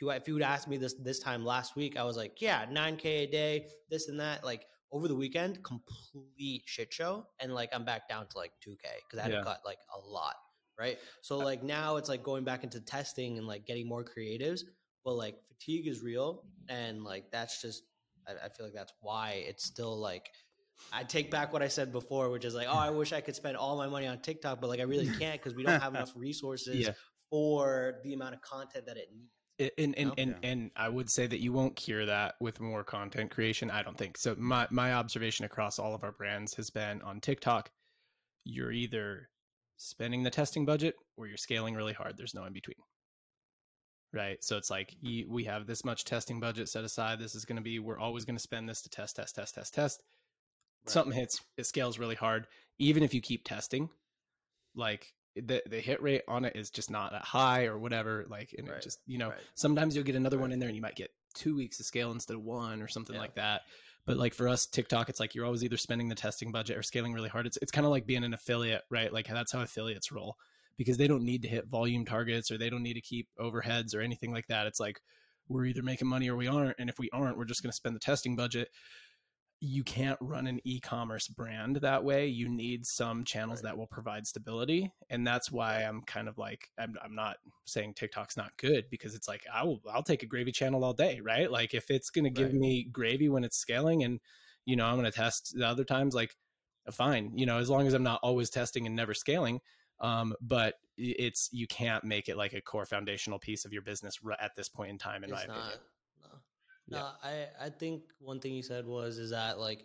[0.00, 2.66] you if you would ask me this this time last week, I was like, yeah,
[2.66, 4.44] 9k a day, this and that.
[4.44, 7.26] Like over the weekend, complete shit show.
[7.40, 9.38] And like I'm back down to like 2k because I had Yeah.
[9.38, 10.34] to cut like a lot.
[10.78, 10.98] Right.
[11.22, 14.60] So uh like now it's like going back into testing and like getting more creatives.
[15.04, 16.44] But like fatigue is real.
[16.68, 17.82] And like that's just
[18.28, 20.28] I, I feel like that's why it's still like
[20.92, 23.34] I take back what I said before, which is like, oh, I wish I could
[23.34, 25.94] spend all my money on TikTok, but like I really can't because we don't have
[25.96, 26.92] enough resources Yeah.
[27.30, 29.32] for the amount of content that it needs.
[29.58, 30.14] And and, know?
[30.18, 30.50] and, Yeah.
[30.50, 33.70] and I would say that you won't cure that with more content creation.
[33.70, 34.34] I don't think so.
[34.38, 37.70] My my observation across all of our brands has been on TikTok.
[38.44, 39.28] You're either
[39.78, 42.16] spending the testing budget or you're scaling really hard.
[42.16, 42.76] There's no in between.
[44.12, 44.42] Right.
[44.42, 47.18] So it's like you, we have this much testing budget set aside.
[47.18, 47.78] This is going to be.
[47.78, 50.02] We're always going to spend this to test, test, test, test, test.
[50.86, 51.40] Something hits.
[51.56, 52.46] It scales really hard.
[52.78, 53.88] Even if you keep testing,
[54.74, 58.26] like the the hit rate on it is just not that high or whatever.
[58.28, 58.78] Like, and Right.
[58.78, 59.40] it just you know Right.
[59.54, 62.12] sometimes you'll get another one in there and you might get two weeks of scale
[62.12, 63.20] instead of one or something Yeah.
[63.20, 63.62] like that
[64.06, 66.82] but like for us tiktok it's like you're always either spending the testing budget or
[66.82, 69.60] scaling really hard it's, it's kind of like being an affiliate right like that's how
[69.60, 70.36] affiliates roll
[70.78, 73.94] because they don't need to hit volume targets or they don't need to keep overheads
[73.94, 74.98] or anything like that it's like
[75.48, 77.76] we're either making money or we aren't and if we aren't we're just going to
[77.76, 78.68] spend the testing budget
[79.60, 83.70] you can't run an e-commerce brand that way you need some channels Right.
[83.70, 87.94] that will provide stability and that's why i'm kind of like i'm, I'm not saying
[87.94, 91.50] tiktok's not good because it's like i'll i'll take a gravy channel all day right
[91.50, 92.54] like if it's going to give Right.
[92.60, 94.20] me gravy when it's scaling and
[94.66, 96.36] you know i'm going to test the other times like
[96.92, 99.60] fine you know as long as i'm not always testing and never scaling
[100.00, 104.18] um but it's you can't make it like a core foundational piece of your business
[104.38, 105.74] at this point in time in my it's opinion not.
[105.76, 105.95] No.
[106.88, 106.98] Yeah.
[106.98, 109.84] No, I I think one thing you said was is that like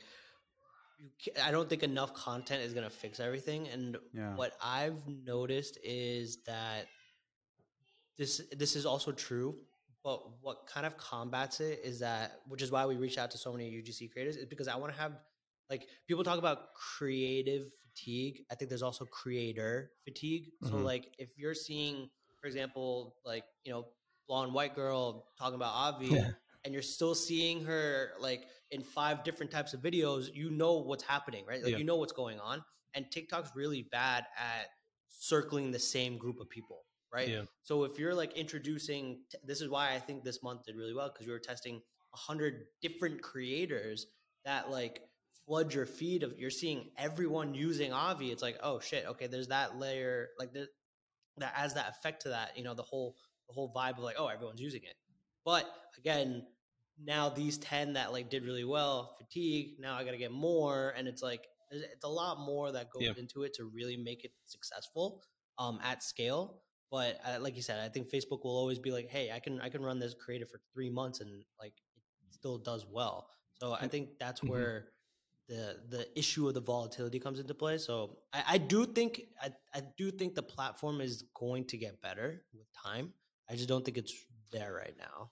[1.20, 3.68] you I don't think enough content is gonna fix everything.
[3.68, 4.36] And Yeah.
[4.36, 6.88] what I've noticed is that
[8.18, 9.56] this this is also true.
[10.04, 13.38] But what kind of combats it is that, which is why we reach out to
[13.38, 15.14] so many UGC creators, is because I want to have
[15.70, 18.44] like people talk about creative fatigue.
[18.52, 20.52] I think there's also creator fatigue.
[20.62, 20.84] So Mhm.
[20.84, 23.86] like if you're seeing, for example, like you know,
[24.28, 26.32] blonde white girl talking about Obvi, Yeah.
[26.64, 31.04] And you're still seeing her like in five different types of videos, you know what's
[31.04, 31.62] happening, right?
[31.64, 31.78] Like Yeah.
[31.78, 32.64] you know what's going on.
[32.94, 34.68] And TikTok's really bad at
[35.10, 37.28] circling the same group of people, right?
[37.28, 37.44] Yeah.
[37.64, 41.10] So if you're like introducing, this is why I think this month did really well
[41.12, 41.82] because we were testing
[42.14, 44.08] a hundred different creators
[44.46, 45.02] that like
[45.46, 48.32] flood your feed of you're seeing everyone using Obvi.
[48.32, 50.68] It's like, oh shit, okay, there's that layer, like there,
[51.38, 53.16] that adds that effect to that, you know, the whole
[53.48, 54.96] the whole vibe of like, oh, everyone's using it.
[55.46, 55.66] But
[55.98, 56.46] again,
[57.04, 60.94] now these 10 that like did really well, fatigue, now I got to get more
[60.98, 63.14] and it's like it's a lot more that goes Yeah.
[63.18, 65.24] into it to really make it successful
[65.58, 66.62] um at scale.
[66.92, 69.62] But uh, like you said, I think Facebook will always be like, "Hey, I can
[69.62, 73.74] I can run this creative for 3 months and like it still does well." So
[73.74, 74.50] I think that's Mhm.
[74.50, 74.90] where
[75.48, 77.78] the the issue of the volatility comes into play.
[77.78, 82.02] So I, I do think I, I do think the platform is going to get
[82.02, 83.14] better with time.
[83.50, 84.14] I just don't think it's
[84.52, 85.32] there right now.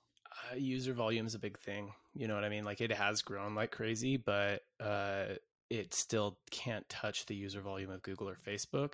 [0.51, 1.91] uh, user volume is a big thing.
[2.13, 2.63] You know what I mean?
[2.65, 5.35] Like it has grown like crazy, but uh,
[5.69, 8.93] it still can't touch the user volume of Google or Facebook.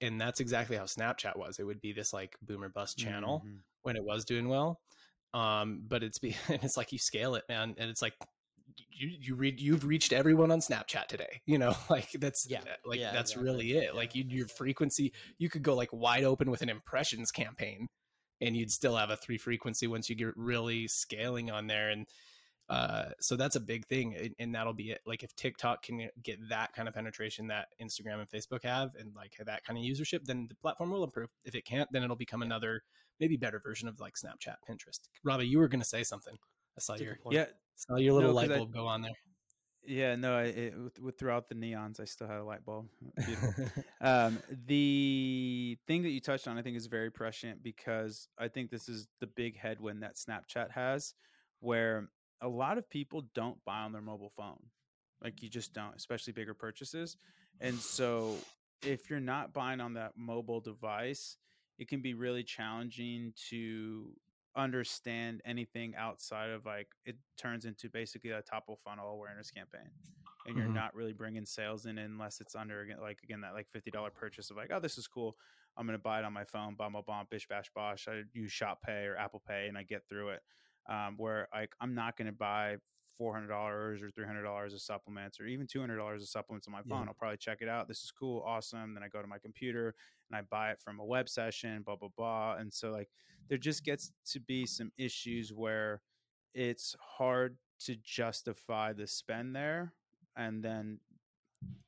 [0.00, 1.58] And that's exactly how Snapchat was.
[1.58, 3.60] It would be this like boomer bust channel Mhm.
[3.82, 4.80] when it was doing well.
[5.34, 8.14] Um, but it's be it's like you scale it, man, and it's like
[8.90, 11.40] you you read you've reached everyone on Snapchat today.
[11.46, 12.60] You know, like that's Yeah.
[12.84, 13.44] like Yeah, that's exactly.
[13.52, 13.84] really it.
[13.92, 13.98] Yeah.
[13.98, 17.86] Like you, your frequency, you could go like wide open with an impressions campaign,
[18.40, 21.90] and you'd still have a three frequency once you get really scaling on there.
[21.90, 22.06] And
[22.68, 25.00] uh, so that's a big thing, and, and that'll be it.
[25.06, 29.14] Like if TikTok can get that kind of penetration that Instagram and Facebook have, and
[29.14, 31.28] like have that kind of usership, then the platform will improve.
[31.44, 32.82] If it can't, then it'll become another
[33.20, 34.98] maybe better version of like Snapchat, Pinterest.
[35.22, 36.34] Robbie, you were going to say something.
[36.76, 37.36] I saw That's your point.
[37.36, 39.12] Yeah, saw your little No, 'cause light I- bulb go on there.
[39.86, 40.16] Yeah.
[40.16, 42.88] No, I, it, with, with throughout the neons, I still had a light bulb.
[44.00, 48.70] Um, the thing that you touched on, I think, is very prescient because I think
[48.70, 51.14] this is the big headwind that Snapchat has,
[51.60, 52.08] where
[52.40, 54.60] a lot of people don't buy on their mobile phone.
[55.24, 57.16] Like you just don't, especially bigger purchases.
[57.60, 58.36] And so
[58.82, 61.38] if you're not buying on that mobile device,
[61.78, 64.12] it can be really challenging to
[64.56, 69.90] understand anything outside of like it turns into basically a top of funnel awareness campaign
[70.46, 70.74] and you're Mhm.
[70.74, 74.50] not really bringing sales in unless it's under again like again that like $50 purchase
[74.50, 75.36] of like oh this is cool.
[75.76, 78.08] I'm gonna buy it on my phone blah blah blah bish bash bosh.
[78.08, 80.42] I use shop pay or apple pay and i get through it.
[80.88, 82.76] Um, where like i'm not gonna buy
[83.20, 83.50] $400
[84.02, 87.08] or $300 of supplements or even $200 of supplements on my phone Yeah.
[87.08, 89.94] i'll probably check it out this is cool awesome then i go to my computer
[90.30, 93.08] and i buy it from a web session blah blah blah and so like
[93.48, 96.02] there just gets to be some issues where
[96.54, 99.92] it's hard to justify the spend there
[100.36, 100.98] and then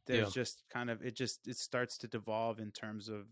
[0.07, 0.43] there's Yeah.
[0.43, 3.27] just kind of it just it starts to devolve in terms of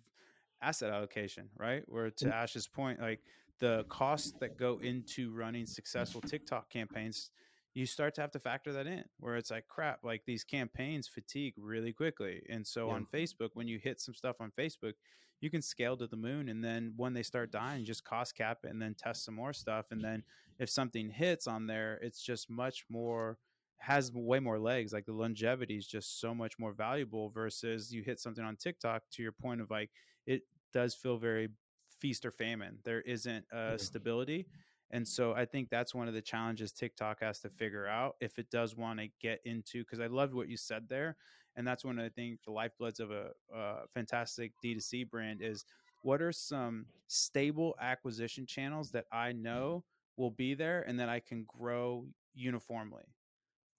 [0.62, 3.20] asset allocation right where to ash's point like
[3.58, 7.30] the costs that go into running successful tiktok campaigns
[7.76, 11.06] you start to have to factor that in where it's like crap like these campaigns
[11.06, 12.94] fatigue really quickly and so Yeah.
[12.94, 14.94] on facebook when you hit some stuff on facebook
[15.42, 18.58] you can scale to the moon and then when they start dying just cost cap
[18.64, 20.22] it and then test some more stuff and then
[20.58, 23.36] if something hits on there it's just much more
[23.78, 28.02] has way more legs like the longevity is just so much more valuable versus you
[28.02, 29.90] hit something on tiktok to your point of like
[30.26, 30.40] it
[30.72, 31.48] does feel very
[32.00, 33.76] feast or famine there isn't uh, Yeah.
[33.76, 34.46] stability
[34.90, 38.38] and so i think that's one of the challenges tiktok has to figure out if
[38.38, 41.16] it does want to get into because i loved what you said there
[41.56, 45.64] and that's one of i think the lifebloods of a, a fantastic d2c brand is
[46.02, 49.82] what are some stable acquisition channels that i know
[50.16, 53.04] will be there and that i can grow uniformly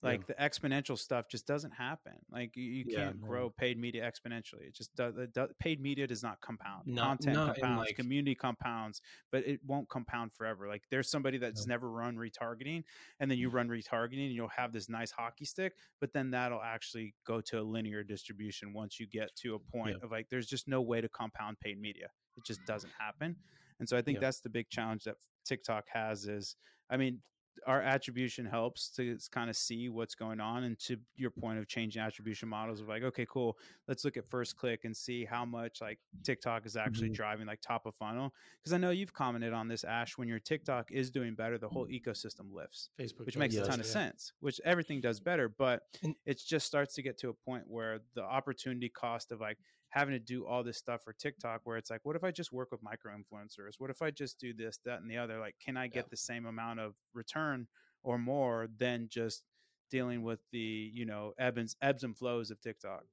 [0.03, 0.09] Yeah.
[0.09, 3.27] like the exponential stuff just doesn't happen like you, you Yeah, can't no.
[3.27, 7.35] grow paid media exponentially it just does, it does paid media does not compound content
[7.35, 12.15] compounds like- community compounds but it won't compound forever like there's somebody that's never run
[12.15, 12.83] retargeting
[13.19, 13.57] and then you mm-hmm.
[13.57, 17.59] run retargeting and you'll have this nice hockey stick but then that'll actually go to
[17.59, 20.05] a linear distribution once you get to a point Yeah.
[20.05, 23.35] of like there's just no way to compound paid media it just doesn't happen
[23.79, 24.21] and so i think Yeah.
[24.27, 26.55] that's the big challenge that tiktok has is
[26.89, 27.19] i mean
[27.65, 31.67] our attribution helps to kind of see what's going on and to your point of
[31.67, 35.45] changing attribution models of like okay cool let's look at first click and see how
[35.45, 37.13] much like tiktok is actually Mhm.
[37.13, 40.39] driving like top of funnel because i know you've commented on this ash when your
[40.39, 43.85] tiktok is doing better the whole ecosystem lifts Facebook, which makes a Yes, ton of
[43.85, 45.83] sense which everything does better but
[46.25, 49.57] it just starts to get to a point where the opportunity cost of like
[49.89, 52.51] having to do all this stuff for tiktok where it's like what if i just
[52.51, 55.55] work with micro influencers what if i just do this that and the other like
[55.63, 57.67] can i get the same amount of return
[58.03, 59.43] or more than just
[59.89, 63.03] dealing with the you know ebbs ebbs and flows of tiktok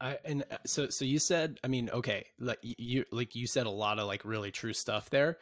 [0.00, 3.66] I and uh, so so you said I mean okay like you like you said
[3.66, 5.38] a lot of like really true stuff there.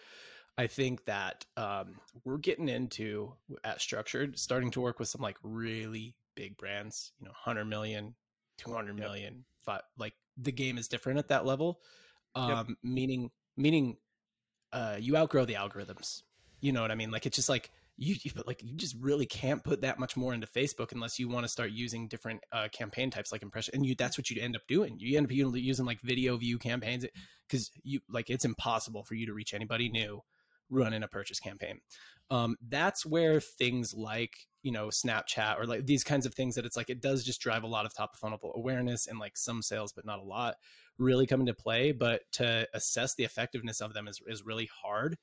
[0.59, 5.37] I think that um, we're getting into at structured starting to work with some like
[5.43, 8.14] really big brands, you know, 100 million,
[8.59, 9.35] 200 Yep.
[9.66, 11.80] Million, fi- like the game is different at that level.
[12.34, 12.76] Um Yep.
[12.82, 13.96] meaning meaning
[14.72, 16.22] uh you outgrow the algorithms.
[16.60, 17.10] You know what I mean?
[17.10, 20.16] Like it's just like you, you but, like you just really can't put that much
[20.16, 23.74] more into Facebook unless you want to start using different uh, campaign types like impression
[23.74, 24.96] and you that's what you end up doing.
[24.98, 27.06] You end up using like video view campaigns
[27.48, 30.20] because you like it's impossible for you to reach anybody new
[30.68, 31.80] running a purchase campaign.
[32.30, 34.32] Um, that's where things like
[34.66, 37.40] you know Snapchat or like these kinds of things that it's like it does just
[37.40, 40.24] drive a lot of top of funnel awareness and like some sales, but not a
[40.24, 40.56] lot,
[40.98, 41.92] really come into play.
[41.92, 45.18] But to assess the effectiveness of them is is really hard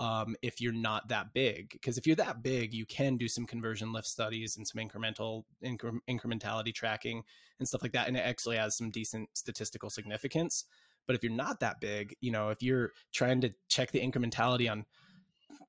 [0.00, 1.70] um, if you're not that big.
[1.70, 5.44] Because if you're that big, you can do some conversion lift studies and some incremental
[5.64, 7.22] incre- incrementality tracking
[7.60, 10.64] and stuff like that, and it actually has some decent statistical significance.
[11.06, 14.68] But if you're not that big, you know, if you're trying to check the incrementality
[14.68, 14.86] on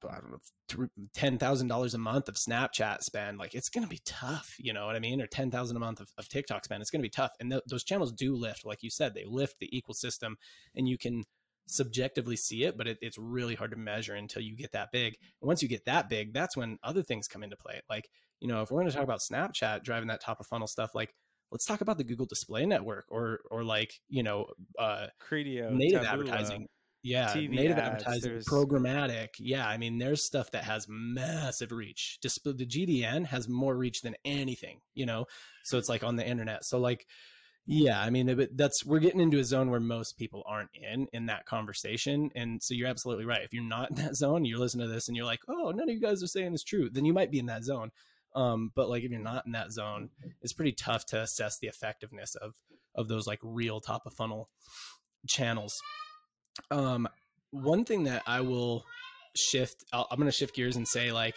[0.08, 4.02] I don't know, ten thousand dollars a month of Snapchat spend, like it's gonna be
[4.06, 4.56] tough.
[4.60, 5.22] You know what I mean?
[5.22, 7.32] Or ten thousand a month of, of TikTok spend, it's gonna be tough.
[7.40, 10.36] And th- those channels do lift, like you said, they lift the ecosystem,
[10.76, 11.24] and you can
[11.68, 15.16] subjectively see it, but it, it's really hard to measure until you get that big.
[15.42, 17.82] And once you get that big, that's when other things come into play.
[17.90, 20.68] Like you know, if we're going to talk about Snapchat driving that top of funnel
[20.68, 21.14] stuff, like
[21.52, 24.48] let's talk about the Google Display Network or or like you know
[24.78, 26.12] uh, Criteo, native Taboola.
[26.12, 26.68] advertising.
[27.02, 29.30] Yeah, TV native ads, advertising, there's- programmatic.
[29.40, 32.20] Yeah, I mean, there's stuff that has massive reach.
[32.22, 35.26] Just the GDN has more reach than anything, you know.
[35.64, 36.66] So it's like on the internet.
[36.66, 37.06] So like,
[37.66, 41.28] yeah, I mean, that's we're getting into a zone where most people aren't in in
[41.28, 42.32] that conversation.
[42.36, 43.44] And so you're absolutely right.
[43.44, 45.88] If you're not in that zone, you're listening to this and you're like, oh, none
[45.88, 46.90] of you guys are saying is true.
[46.92, 47.92] Then you might be in that zone.
[48.36, 50.10] Um, but like if you're not in that zone,
[50.42, 52.54] it's pretty tough to assess the effectiveness of
[52.96, 54.50] of those like real top of funnel
[55.28, 55.80] channels.
[56.72, 57.08] Um,
[57.52, 58.86] one thing that I will
[59.36, 61.36] shift, I'll, I'm going to shift gears and say like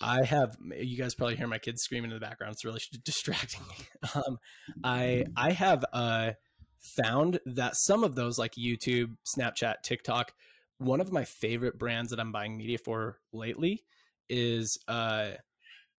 [0.00, 2.52] I have you guys probably hear my kids screaming in the background.
[2.52, 3.62] It's really distracting.
[4.14, 4.38] Um,
[4.84, 6.32] I I have uh,
[6.96, 10.32] found that some of those like YouTube, Snapchat, TikTok,
[10.78, 13.82] one of my favorite brands that I'm buying media for lately
[14.28, 15.30] is uh,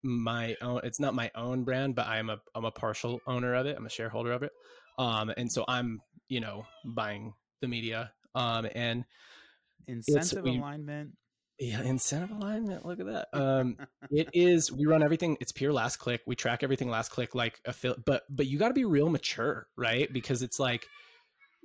[0.02, 0.80] my own.
[0.84, 3.76] It's not my own brand, but I'm a I'm a partial owner of it.
[3.76, 4.52] I'm a shareholder of it,
[4.98, 9.04] um, and so I'm you know buying the media um, and
[9.86, 11.12] incentive we, alignment
[11.60, 12.86] yeah, incentive alignment.
[12.86, 13.28] Look at that.
[13.34, 13.76] Um,
[14.10, 14.72] it is.
[14.72, 15.36] We run everything.
[15.40, 16.22] It's pure last click.
[16.26, 17.96] We track everything last click, like a fill.
[18.04, 20.10] But but you got to be real mature, right?
[20.10, 20.86] Because it's like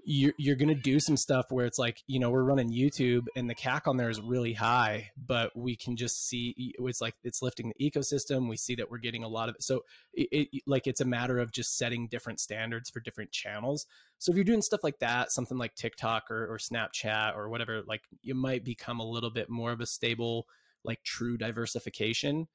[0.08, 3.50] you're you're gonna do some stuff where it's like you know we're running YouTube and
[3.50, 7.42] the CAC on there is really high, but we can just see it's like it's
[7.42, 8.48] lifting the ecosystem.
[8.48, 9.64] We see that we're getting a lot of it.
[9.64, 9.84] So
[10.14, 13.88] it, it like it's a matter of just setting different standards for different channels.
[14.20, 17.82] So if you're doing stuff like that, something like TikTok or, or Snapchat or whatever,
[17.88, 20.48] like you might become a little bit more of a stable,
[20.84, 22.48] like true diversification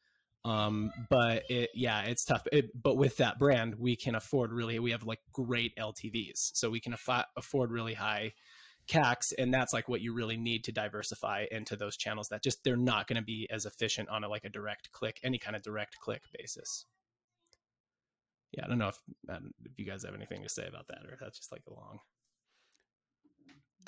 [0.45, 2.47] um but it yeah it's tough.
[2.51, 6.71] It, but with that brand we can afford really we have like great ltvs so
[6.71, 8.33] we can aff- afford really high
[8.87, 12.65] cacs and that's like what you really need to diversify into those channels that just
[12.65, 15.55] they're not going to be as efficient on a like a direct click any kind
[15.55, 16.87] of direct click basis.
[18.53, 21.19] Yeah i don't know if if you guys have anything to say about that or
[21.21, 21.99] that's just like a long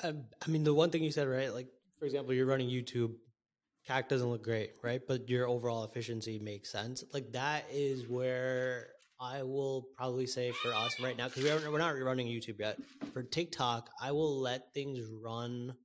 [0.03, 1.53] um, i mean the one thing you said right?
[1.53, 3.15] Like for example you're running youtube
[3.87, 5.01] CAC doesn't look great, right?
[5.05, 7.03] But your overall efficiency makes sense.
[7.13, 8.87] Like that is where
[9.19, 12.77] I will probably say for us right now because we're we're not running YouTube yet.
[13.13, 15.75] For TikTok, I will let things run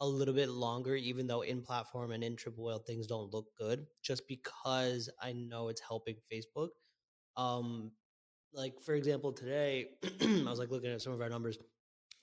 [0.00, 3.46] a little bit longer, even though in platform and in triple whale things don't look
[3.56, 6.68] good, just because I know it's helping Facebook.
[7.36, 7.92] Um,
[8.52, 9.86] like for example, today
[10.20, 11.58] I was like looking at some of our numbers.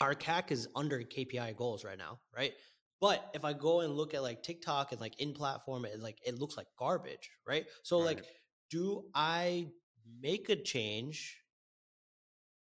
[0.01, 2.53] Our CAC is under KPI goals right now, right?
[3.01, 6.19] But if I go and look at like TikTok and like in platform, it like
[6.25, 7.65] it looks like garbage, right?
[7.83, 8.17] So right.
[8.17, 8.25] like,
[8.69, 9.67] do I
[10.21, 11.37] make a change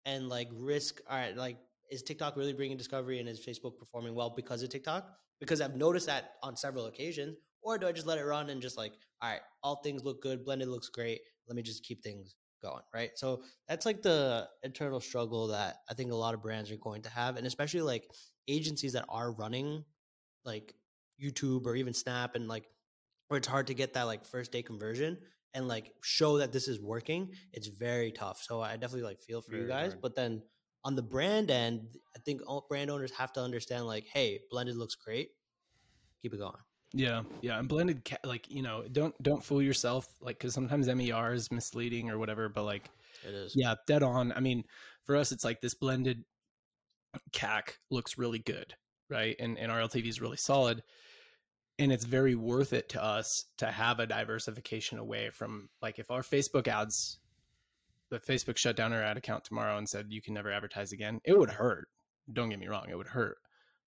[0.06, 1.02] and like risk?
[1.10, 1.58] All right, like
[1.92, 5.08] is TikTok really bringing discovery and is Facebook performing well because of TikTok?
[5.40, 7.38] Because I've noticed that on several occasions.
[7.62, 10.22] Or do I just let it run and just like, all right, all things look
[10.22, 11.22] good, blended looks great.
[11.48, 13.12] Let me just keep things going, right?
[13.16, 17.04] So that's like the internal struggle that I think a lot of brands are going
[17.04, 18.06] to have, and especially like
[18.48, 19.86] agencies that are running
[20.46, 20.74] like
[21.22, 22.66] YouTube or even Snap and like
[23.28, 25.18] where it's hard to get that like first day conversion
[25.54, 28.42] and like show that this is working, it's very tough.
[28.42, 29.92] So I definitely like feel for very you guys.
[29.92, 30.02] Hard.
[30.02, 30.42] But then
[30.84, 31.82] on the brand end,
[32.16, 35.30] I think all brand owners have to understand like, hey, blended looks great.
[36.22, 36.54] Keep it going.
[36.96, 40.88] Yeah, yeah, and blended ca- like you know don't don't fool yourself like because sometimes
[40.88, 42.88] MER is misleading or whatever, but like
[43.28, 43.54] it is.
[43.56, 44.32] Yeah, dead on.
[44.32, 44.64] I mean,
[45.06, 46.24] for us, it's like this blended
[47.32, 48.76] CAC looks really good
[49.14, 49.36] right?
[49.40, 50.84] And and our LTV is really solid,
[51.80, 56.12] and it's very worth it to us to have a diversification away from like if
[56.12, 57.20] our Facebook ads,
[58.10, 61.22] the Facebook shut down our ad account tomorrow and said you can never advertise again,
[61.24, 61.88] it would hurt.
[62.32, 63.38] Don't get me wrong, it would hurt,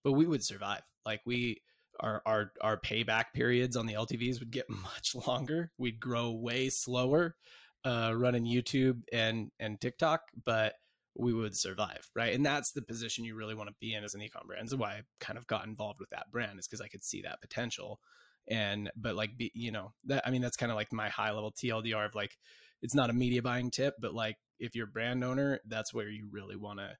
[0.05, 0.83] but we would survive.
[1.05, 1.63] Like we
[2.01, 5.73] our our our payback periods on the LTVs would get much longer.
[5.79, 7.37] We'd grow way slower
[7.85, 10.75] uh, running YouTube and and TikTok, but
[11.19, 12.35] we would survive, right?
[12.35, 14.69] And that's the position you really want to be in as an ecom brand.
[14.69, 17.23] That's why I kind of got involved with that brand is because I could see
[17.23, 18.01] that potential.
[18.49, 21.33] And but like be, you know that I mean that's kind of like my high
[21.33, 22.37] level TLDR of like
[22.83, 26.09] it's not a media buying tip, but like if you're a brand owner, that's where
[26.09, 26.91] you really want to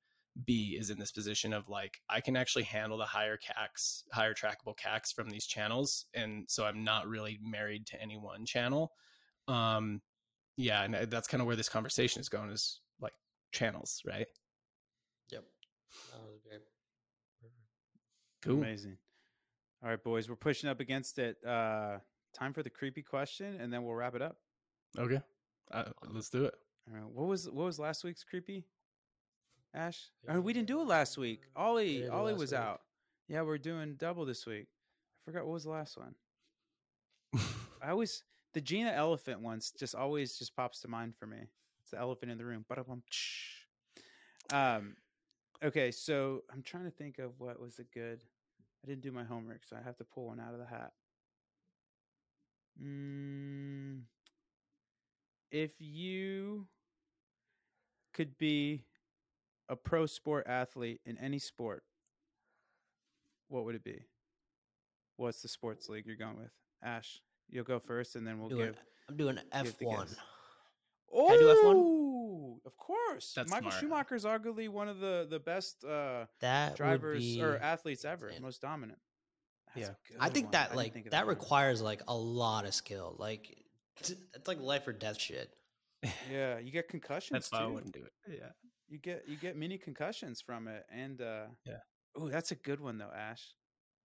[0.45, 4.35] be is in this position of like I can actually handle the higher CACs, higher
[4.35, 8.93] trackable CACs from these channels, and so I'm not really married to any one channel.
[9.49, 10.03] Um,
[10.57, 12.51] yeah, and uh, that's kind of where this conversation is going.
[12.51, 12.81] Is
[13.57, 14.27] channels, right?
[15.31, 15.45] Yep.
[16.13, 16.61] That was great.
[18.43, 18.59] Cool.
[18.59, 18.99] Amazing.
[19.83, 21.37] All right, boys, we're pushing up against it.
[21.45, 21.99] Uh,
[22.35, 24.37] time for the creepy question, and then we'll wrap it up.
[24.99, 25.21] Okay,
[25.73, 26.55] uh, let's do it.
[26.89, 27.11] All right.
[27.13, 28.65] What was what was last week's creepy?
[29.75, 31.43] Ash, I mean, we didn't do it last week.
[31.55, 32.61] Ollie, Ollie was week.
[32.61, 32.81] out.
[33.29, 34.67] Yeah, we're doing double this week.
[34.69, 36.15] I forgot what was the last one.
[37.83, 38.23] I always
[38.55, 41.49] the Gina elephant once just always just pops to mind for me.
[41.87, 42.65] It's the elephant in the room.
[44.53, 44.97] Um,
[45.63, 48.25] okay, so I'm trying to think of what was a good.
[48.85, 50.91] I didn't do my homework, so I have to pull one out of the hat.
[52.83, 54.01] Mm,
[55.53, 56.67] if you
[58.13, 58.83] could be
[59.69, 61.85] a pro sport athlete in any sport,
[63.47, 64.01] what would it be?
[65.19, 66.51] What's the sports league you're going with?
[66.83, 68.77] Ash, you'll go first, and then we'll doing, give.
[69.09, 70.17] I'm doing F1.
[71.17, 71.77] Can I do F one?
[71.77, 73.33] Oh, of course.
[73.35, 73.81] That's Michael smart.
[73.81, 77.43] Schumacher is arguably one of the the best uh, that drivers be...
[77.43, 78.99] or athletes ever, most dominant.
[79.75, 80.53] That's yeah, I think one.
[80.53, 83.17] that like think that, that requires like a lot of skill.
[83.19, 83.57] Like
[84.01, 84.15] it's
[84.47, 85.51] like life or death shit.
[86.31, 87.33] Yeah, you get concussions.
[87.33, 87.61] that's why.
[87.63, 88.13] I wouldn't do it.
[88.29, 88.51] Yeah,
[88.89, 91.79] you get you get mini concussions from it, and uh, yeah.
[92.17, 93.43] Oh, that's a good one though, Ash.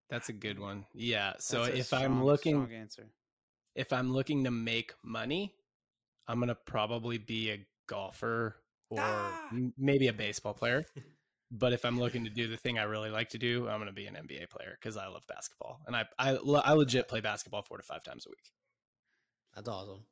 [0.10, 0.86] That's a good one.
[0.94, 1.34] Yeah.
[1.40, 2.88] So if strong, I'm looking,
[3.76, 5.54] if I'm looking to make money,
[6.28, 8.56] I'm gonna probably be a golfer
[8.90, 9.50] or Ah!
[9.52, 10.86] m- maybe a baseball player.
[11.52, 13.92] but if I'm looking to do the thing I really like to do, I'm gonna
[13.92, 17.62] be an NBA player because I love basketball and I, I I legit play basketball
[17.62, 18.52] four to five times a week.
[19.56, 20.06] That's awesome.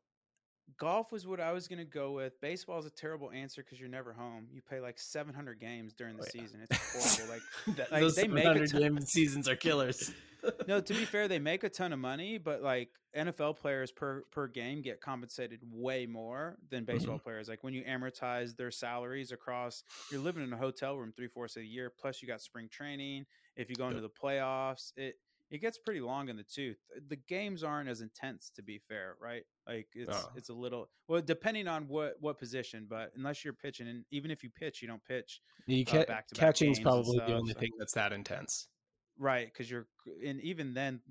[0.77, 2.39] Golf was what I was gonna go with.
[2.41, 4.47] Baseball is a terrible answer because you're never home.
[4.51, 6.41] You play like 700 games during the Oh, yeah.
[6.41, 6.67] season.
[6.69, 7.33] It's horrible.
[7.33, 7.41] Like
[7.77, 10.11] That- Like, those they make a 700 ton- game seasons are killers.
[10.67, 14.23] no, to be fair, they make a ton of money, but like NFL players per
[14.31, 17.23] per game get compensated way more than baseball mm-hmm.
[17.23, 17.49] players.
[17.49, 21.55] Like when you amortize their salaries across, you're living in a hotel room three fourths
[21.55, 21.89] of the year.
[21.89, 23.25] Plus, you got spring training.
[23.55, 25.15] If you go into the playoffs, it
[25.51, 26.77] it gets pretty long in the tooth.
[27.07, 29.43] The games aren't as intense, to be fair, right?
[29.67, 30.29] Like it's Oh.
[30.35, 32.85] it's a little well, depending on what what position.
[32.89, 36.21] But unless you're pitching, and even if you pitch, you don't pitch You Uh, ca-
[36.35, 38.67] catching's games and probably the only so- thing that's that intense.
[39.17, 39.85] Right, because you're,
[40.25, 41.01] and even then,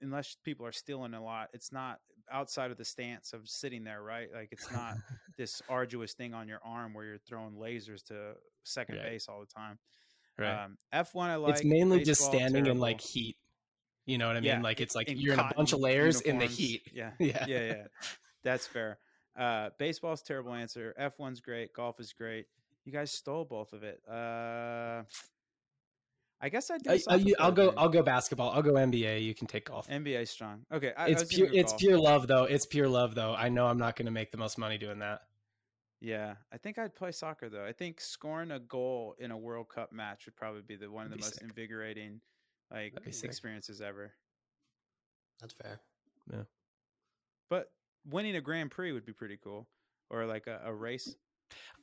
[0.00, 1.98] unless people are stealing a lot, it's not
[2.30, 4.28] outside of the stance of sitting there, right?
[4.32, 4.94] Like it's not
[5.38, 8.34] this arduous thing on your arm where you're throwing lasers to
[8.64, 9.04] second Right.
[9.04, 9.78] base all the time.
[10.38, 10.64] Right.
[10.64, 11.54] Um, F1, I like.
[11.54, 13.36] it's mainly just baseball, standing in like heat.
[14.06, 14.44] You know what I mean?
[14.44, 16.82] Yeah, like it's like in you're in a bunch of layers in the heat.
[16.92, 17.44] Yeah, Yeah.
[17.48, 17.82] yeah, yeah.
[18.44, 18.98] That's fair.
[19.36, 20.94] Uh, baseball's terrible answer.
[20.98, 21.72] F1's great.
[21.72, 22.46] Golf is great.
[22.84, 24.00] You guys stole both of it.
[24.08, 25.02] Uh,
[26.40, 26.90] I guess I do.
[26.90, 27.74] I, I, will go.
[27.76, 28.50] I'll go basketball.
[28.50, 29.24] I'll go NBA.
[29.24, 29.88] You can take golf.
[29.88, 30.64] NBA strong.
[30.72, 31.48] Okay, I, I it's was pure.
[31.52, 31.80] It's golf.
[31.80, 32.44] pure love, though.
[32.44, 33.34] It's pure love, though.
[33.34, 35.22] I know I'm not going to make the most money doing that.
[36.00, 37.64] Yeah, I think I'd play soccer though.
[37.64, 41.06] I think scoring a goal in a World Cup match would probably be the one
[41.06, 41.42] of the most sick.
[41.42, 42.20] invigorating
[42.70, 44.12] like That'd be experiences ever.
[45.40, 45.80] That's fair.
[46.32, 46.42] Yeah.
[47.50, 47.66] But
[48.08, 49.68] winning a Grand Prix would be pretty cool,
[50.10, 51.14] or like a, a race.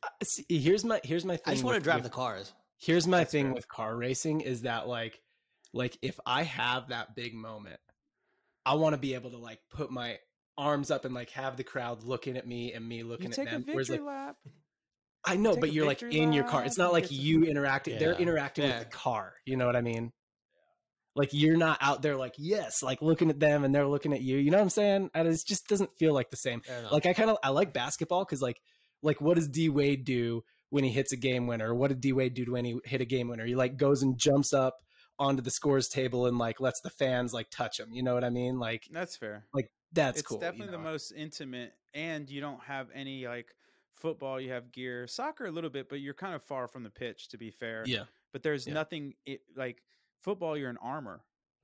[0.03, 0.99] Uh, see, here's my.
[1.03, 1.43] Here's my thing.
[1.47, 2.53] I just want to drive with- the cars.
[2.79, 3.53] Here's my That's thing fair.
[3.53, 5.21] with car racing is that like,
[5.73, 7.79] like if I have that big moment,
[8.65, 10.17] I want to be able to like put my
[10.57, 13.35] arms up and like have the crowd looking at me and me You looking at
[13.35, 13.63] take a them.
[13.67, 14.35] Whereas victory like lap.
[15.25, 16.65] I know, Take but you're like victory in your car.
[16.65, 17.97] It's not like get you interacting.
[17.99, 18.79] They're interacting Yeah.
[18.79, 19.35] with the car.
[19.45, 20.11] You know what I mean?
[21.15, 24.21] Like you're not out there like yes, like looking at them and they're looking at
[24.21, 24.37] you.
[24.37, 25.11] You know what I'm saying?
[25.13, 26.61] And it just doesn't feel like the same.
[26.91, 28.59] Like I kind of I like basketball because like
[29.03, 31.73] like what does D Wade do when he hits a game winner?
[31.75, 33.45] What did D Wade do when he hit a game winner?
[33.45, 34.77] He like goes and jumps up
[35.19, 37.89] onto the scores table and like lets the fans like touch him.
[37.91, 38.57] You know what I mean?
[38.57, 39.45] Like That's fair.
[39.53, 40.37] Like that's it's cool.
[40.37, 40.89] you definitely the know?
[40.91, 43.53] most intimate, and you don't have any like
[43.93, 44.41] football.
[44.41, 47.29] You have gear, soccer a little bit, but you're kind of far from the pitch.
[47.29, 48.05] To be fair, yeah.
[48.31, 48.73] but there's Yeah.
[48.73, 49.83] nothing it, like
[50.23, 50.57] football.
[50.57, 51.21] You're in armor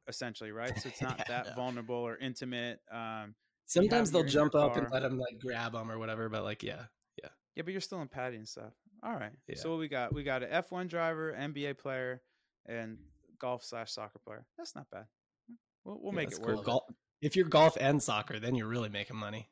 [0.07, 0.77] essentially, right?
[0.79, 1.25] So it's not Yeah.
[1.27, 1.55] that Yeah.
[1.55, 2.79] vulnerable or intimate.
[2.91, 3.35] Um,
[3.65, 6.29] Sometimes they'll your- in your jump up and let him like grab them or whatever.
[6.29, 6.85] But like yeah,
[7.21, 7.63] Yeah, yeah.
[7.63, 8.73] but you're still in padding and stuff.
[9.03, 9.31] All right.
[9.47, 9.55] Yeah.
[9.57, 10.13] So what we got?
[10.13, 12.21] We got an F1 driver, NBA player,
[12.65, 12.97] and
[13.37, 14.45] golf slash soccer player.
[14.57, 15.05] That's not bad.
[15.85, 16.55] We'll, we'll Yeah, make it cool.
[16.57, 16.65] work.
[16.65, 16.83] Golf,
[17.21, 19.49] if you're golf and soccer, then you're really making money.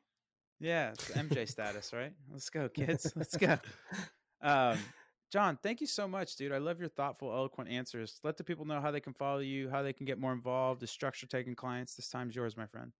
[0.60, 2.12] Yeah, it's MJ status, right?
[2.30, 3.12] Let's go, kids.
[3.16, 3.58] Let's go.
[4.40, 4.78] Um,
[5.30, 6.52] John, thank you so much, dude.
[6.52, 8.18] I love your thoughtful, eloquent answers.
[8.24, 10.82] Let the people know how they can follow you, how they can get more involved.
[10.82, 11.94] Is structure taking clients?
[11.94, 12.92] This time's yours, my friend.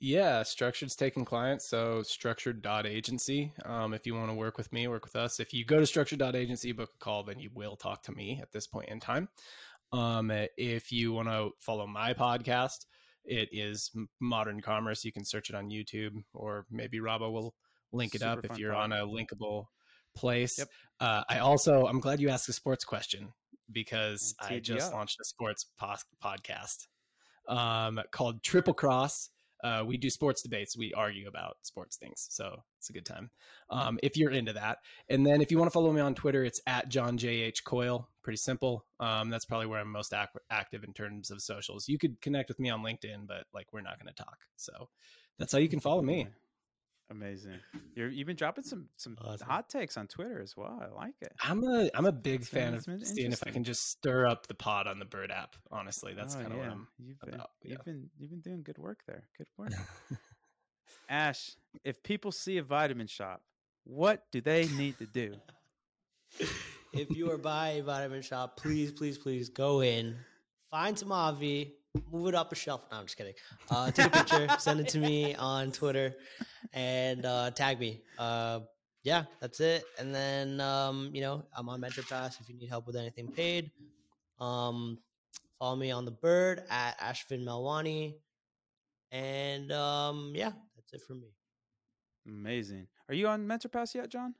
[0.00, 1.66] Yeah, Structured's taking clients.
[1.66, 3.52] So structured.agency.
[3.64, 5.40] Um, if you want to work with me, work with us.
[5.40, 8.52] If you go to structured.agency, book a call, then you will talk to me at
[8.52, 9.28] this point in time.
[9.92, 12.86] Um, if you want to follow my podcast,
[13.24, 13.90] it is
[14.20, 15.04] Modern Commerce.
[15.04, 17.54] You can search it on YouTube, or maybe Rabah will
[17.92, 18.92] link it Super up if you're pod.
[18.92, 19.66] on a linkable
[20.14, 20.58] place.
[20.58, 20.68] Yep.
[21.00, 23.32] Uh, I also, I'm glad you asked a sports question
[23.70, 24.94] because I just up.
[24.94, 26.86] launched a sports podcast
[27.48, 29.30] um, called Triple Cross.
[29.62, 30.76] Uh, we do sports debates.
[30.76, 32.26] We argue about sports things.
[32.30, 33.30] So it's a good time
[33.70, 34.78] um, if you're into that.
[35.08, 37.64] And then if you want to follow me on Twitter, it's at John J.H.
[37.64, 38.06] Coyle.
[38.22, 38.84] Pretty simple.
[39.00, 41.88] Um, that's probably where I'm most ac- active in terms of socials.
[41.88, 44.36] You could connect with me on LinkedIn, but like we're not going to talk.
[44.56, 44.90] So
[45.38, 46.28] that's how you can follow me.
[47.10, 47.52] Amazing.
[47.94, 49.46] You're, you've been dropping some some Awesome.
[49.46, 50.80] hot takes on Twitter as well.
[50.82, 51.32] I like it.
[51.42, 54.26] I'm a I'm a big It's been- fan of seeing if I can just stir
[54.26, 55.54] up the pod on the Bird app.
[55.70, 56.68] Honestly, that's Oh, kind of what.
[56.68, 57.72] I'm You've been, about, yeah.
[57.72, 59.24] you've been you've been doing good work there.
[59.36, 59.72] Good work.
[61.08, 61.54] Ash,
[61.84, 63.42] if people see a vitamin shop,
[63.84, 65.34] what do they need to do?
[66.94, 70.16] if you are by a vitamin shop, please, please, please go in,
[70.70, 71.72] find some Obvi,
[72.10, 72.82] move it up a shelf.
[72.90, 73.34] No, I'm just kidding.
[73.70, 76.14] Uh, take a picture, send it to me on Twitter,
[76.72, 78.02] and uh, tag me.
[78.18, 78.60] Uh,
[79.02, 79.84] yeah, that's it.
[79.98, 83.28] And then, um, you know, I'm on Mentor Pass if you need help with anything
[83.28, 83.70] paid.
[84.40, 84.98] Um,
[85.58, 88.16] Follow me on the bird at Ashvin Melwani.
[89.12, 91.28] And um, yeah, that's it for me.
[92.26, 92.88] Amazing.
[93.08, 94.34] Are you on Mentor Pass yet, John?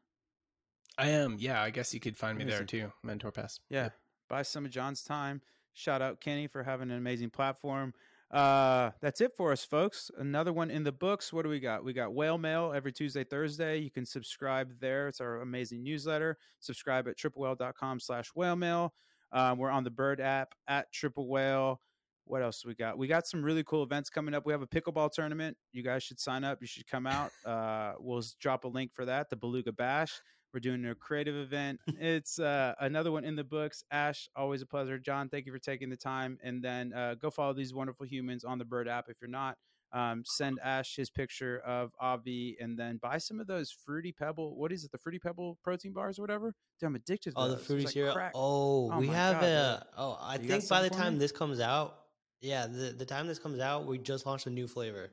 [0.99, 1.37] I am.
[1.39, 2.93] Yeah, I guess you could find me there too.
[3.03, 3.61] Mentor Pass.
[3.71, 3.91] Yeah.
[4.29, 5.41] Buy some of John's time.
[5.75, 7.93] Shout out Kenny for having an amazing platform.
[8.31, 10.11] Uh, that's it for us, folks.
[10.19, 11.33] Another one in the books.
[11.33, 11.85] What do we got?
[11.85, 13.79] We got Whale Mail every Tuesday, Thursday.
[13.79, 15.09] You can subscribe there.
[15.09, 16.39] It's our amazing newsletter.
[16.61, 18.95] Subscribe at triplewhale.com slash whale mail.
[19.33, 21.81] Um, we're on the Bird app at Triple Whale.
[22.25, 22.97] What else we got?
[22.97, 24.47] We got some really cool events coming up.
[24.47, 25.57] We have a pickleball tournament.
[25.73, 26.59] You guys should sign up.
[26.61, 27.31] You should come out.
[27.45, 29.29] Uh, we'll drop a link for that.
[29.29, 30.21] The Beluga Bash.
[30.55, 31.81] We're doing a creative event.
[31.99, 33.83] It's uh, another one in the books.
[33.91, 34.99] Ash, always a pleasure.
[35.01, 36.39] John, thank you for taking the time.
[36.45, 39.57] And then uh, go follow these wonderful humans on the Bird app if you're not.
[39.93, 44.57] Um, send Ash his picture of Obvi and then buy some of those fruity pebble.
[44.57, 44.93] What is it?
[44.93, 46.55] The fruity pebble protein bars or whatever.
[46.81, 47.59] Dude, I'm addicted to Oh, those.
[47.59, 48.15] the fruity like cereal.
[48.15, 48.33] crack.
[48.35, 49.87] Oh, Oh we have God, a.
[49.97, 51.19] Oh, I You think by the time me?
[51.19, 51.97] this comes out,
[52.41, 55.11] yeah, the the time this comes out, we just launched a new flavor.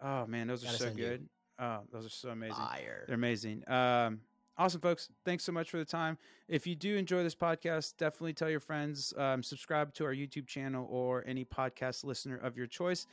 [0.00, 1.04] Oh man, those are Gotta so send you.
[1.04, 1.28] good.
[1.60, 2.56] Oh, those are so amazing.
[2.56, 3.04] Fire.
[3.06, 3.62] They're amazing.
[3.68, 4.20] Um,
[4.58, 5.08] awesome, folks.
[5.24, 6.18] Thanks so much for the time.
[6.48, 9.12] If you do enjoy this podcast, definitely tell your friends.
[9.16, 13.06] Um, subscribe to our YouTube channel or any podcast listener of your choice.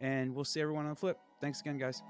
[0.00, 1.18] And we'll see everyone on the flip.
[1.40, 2.02] Thanks again, guys.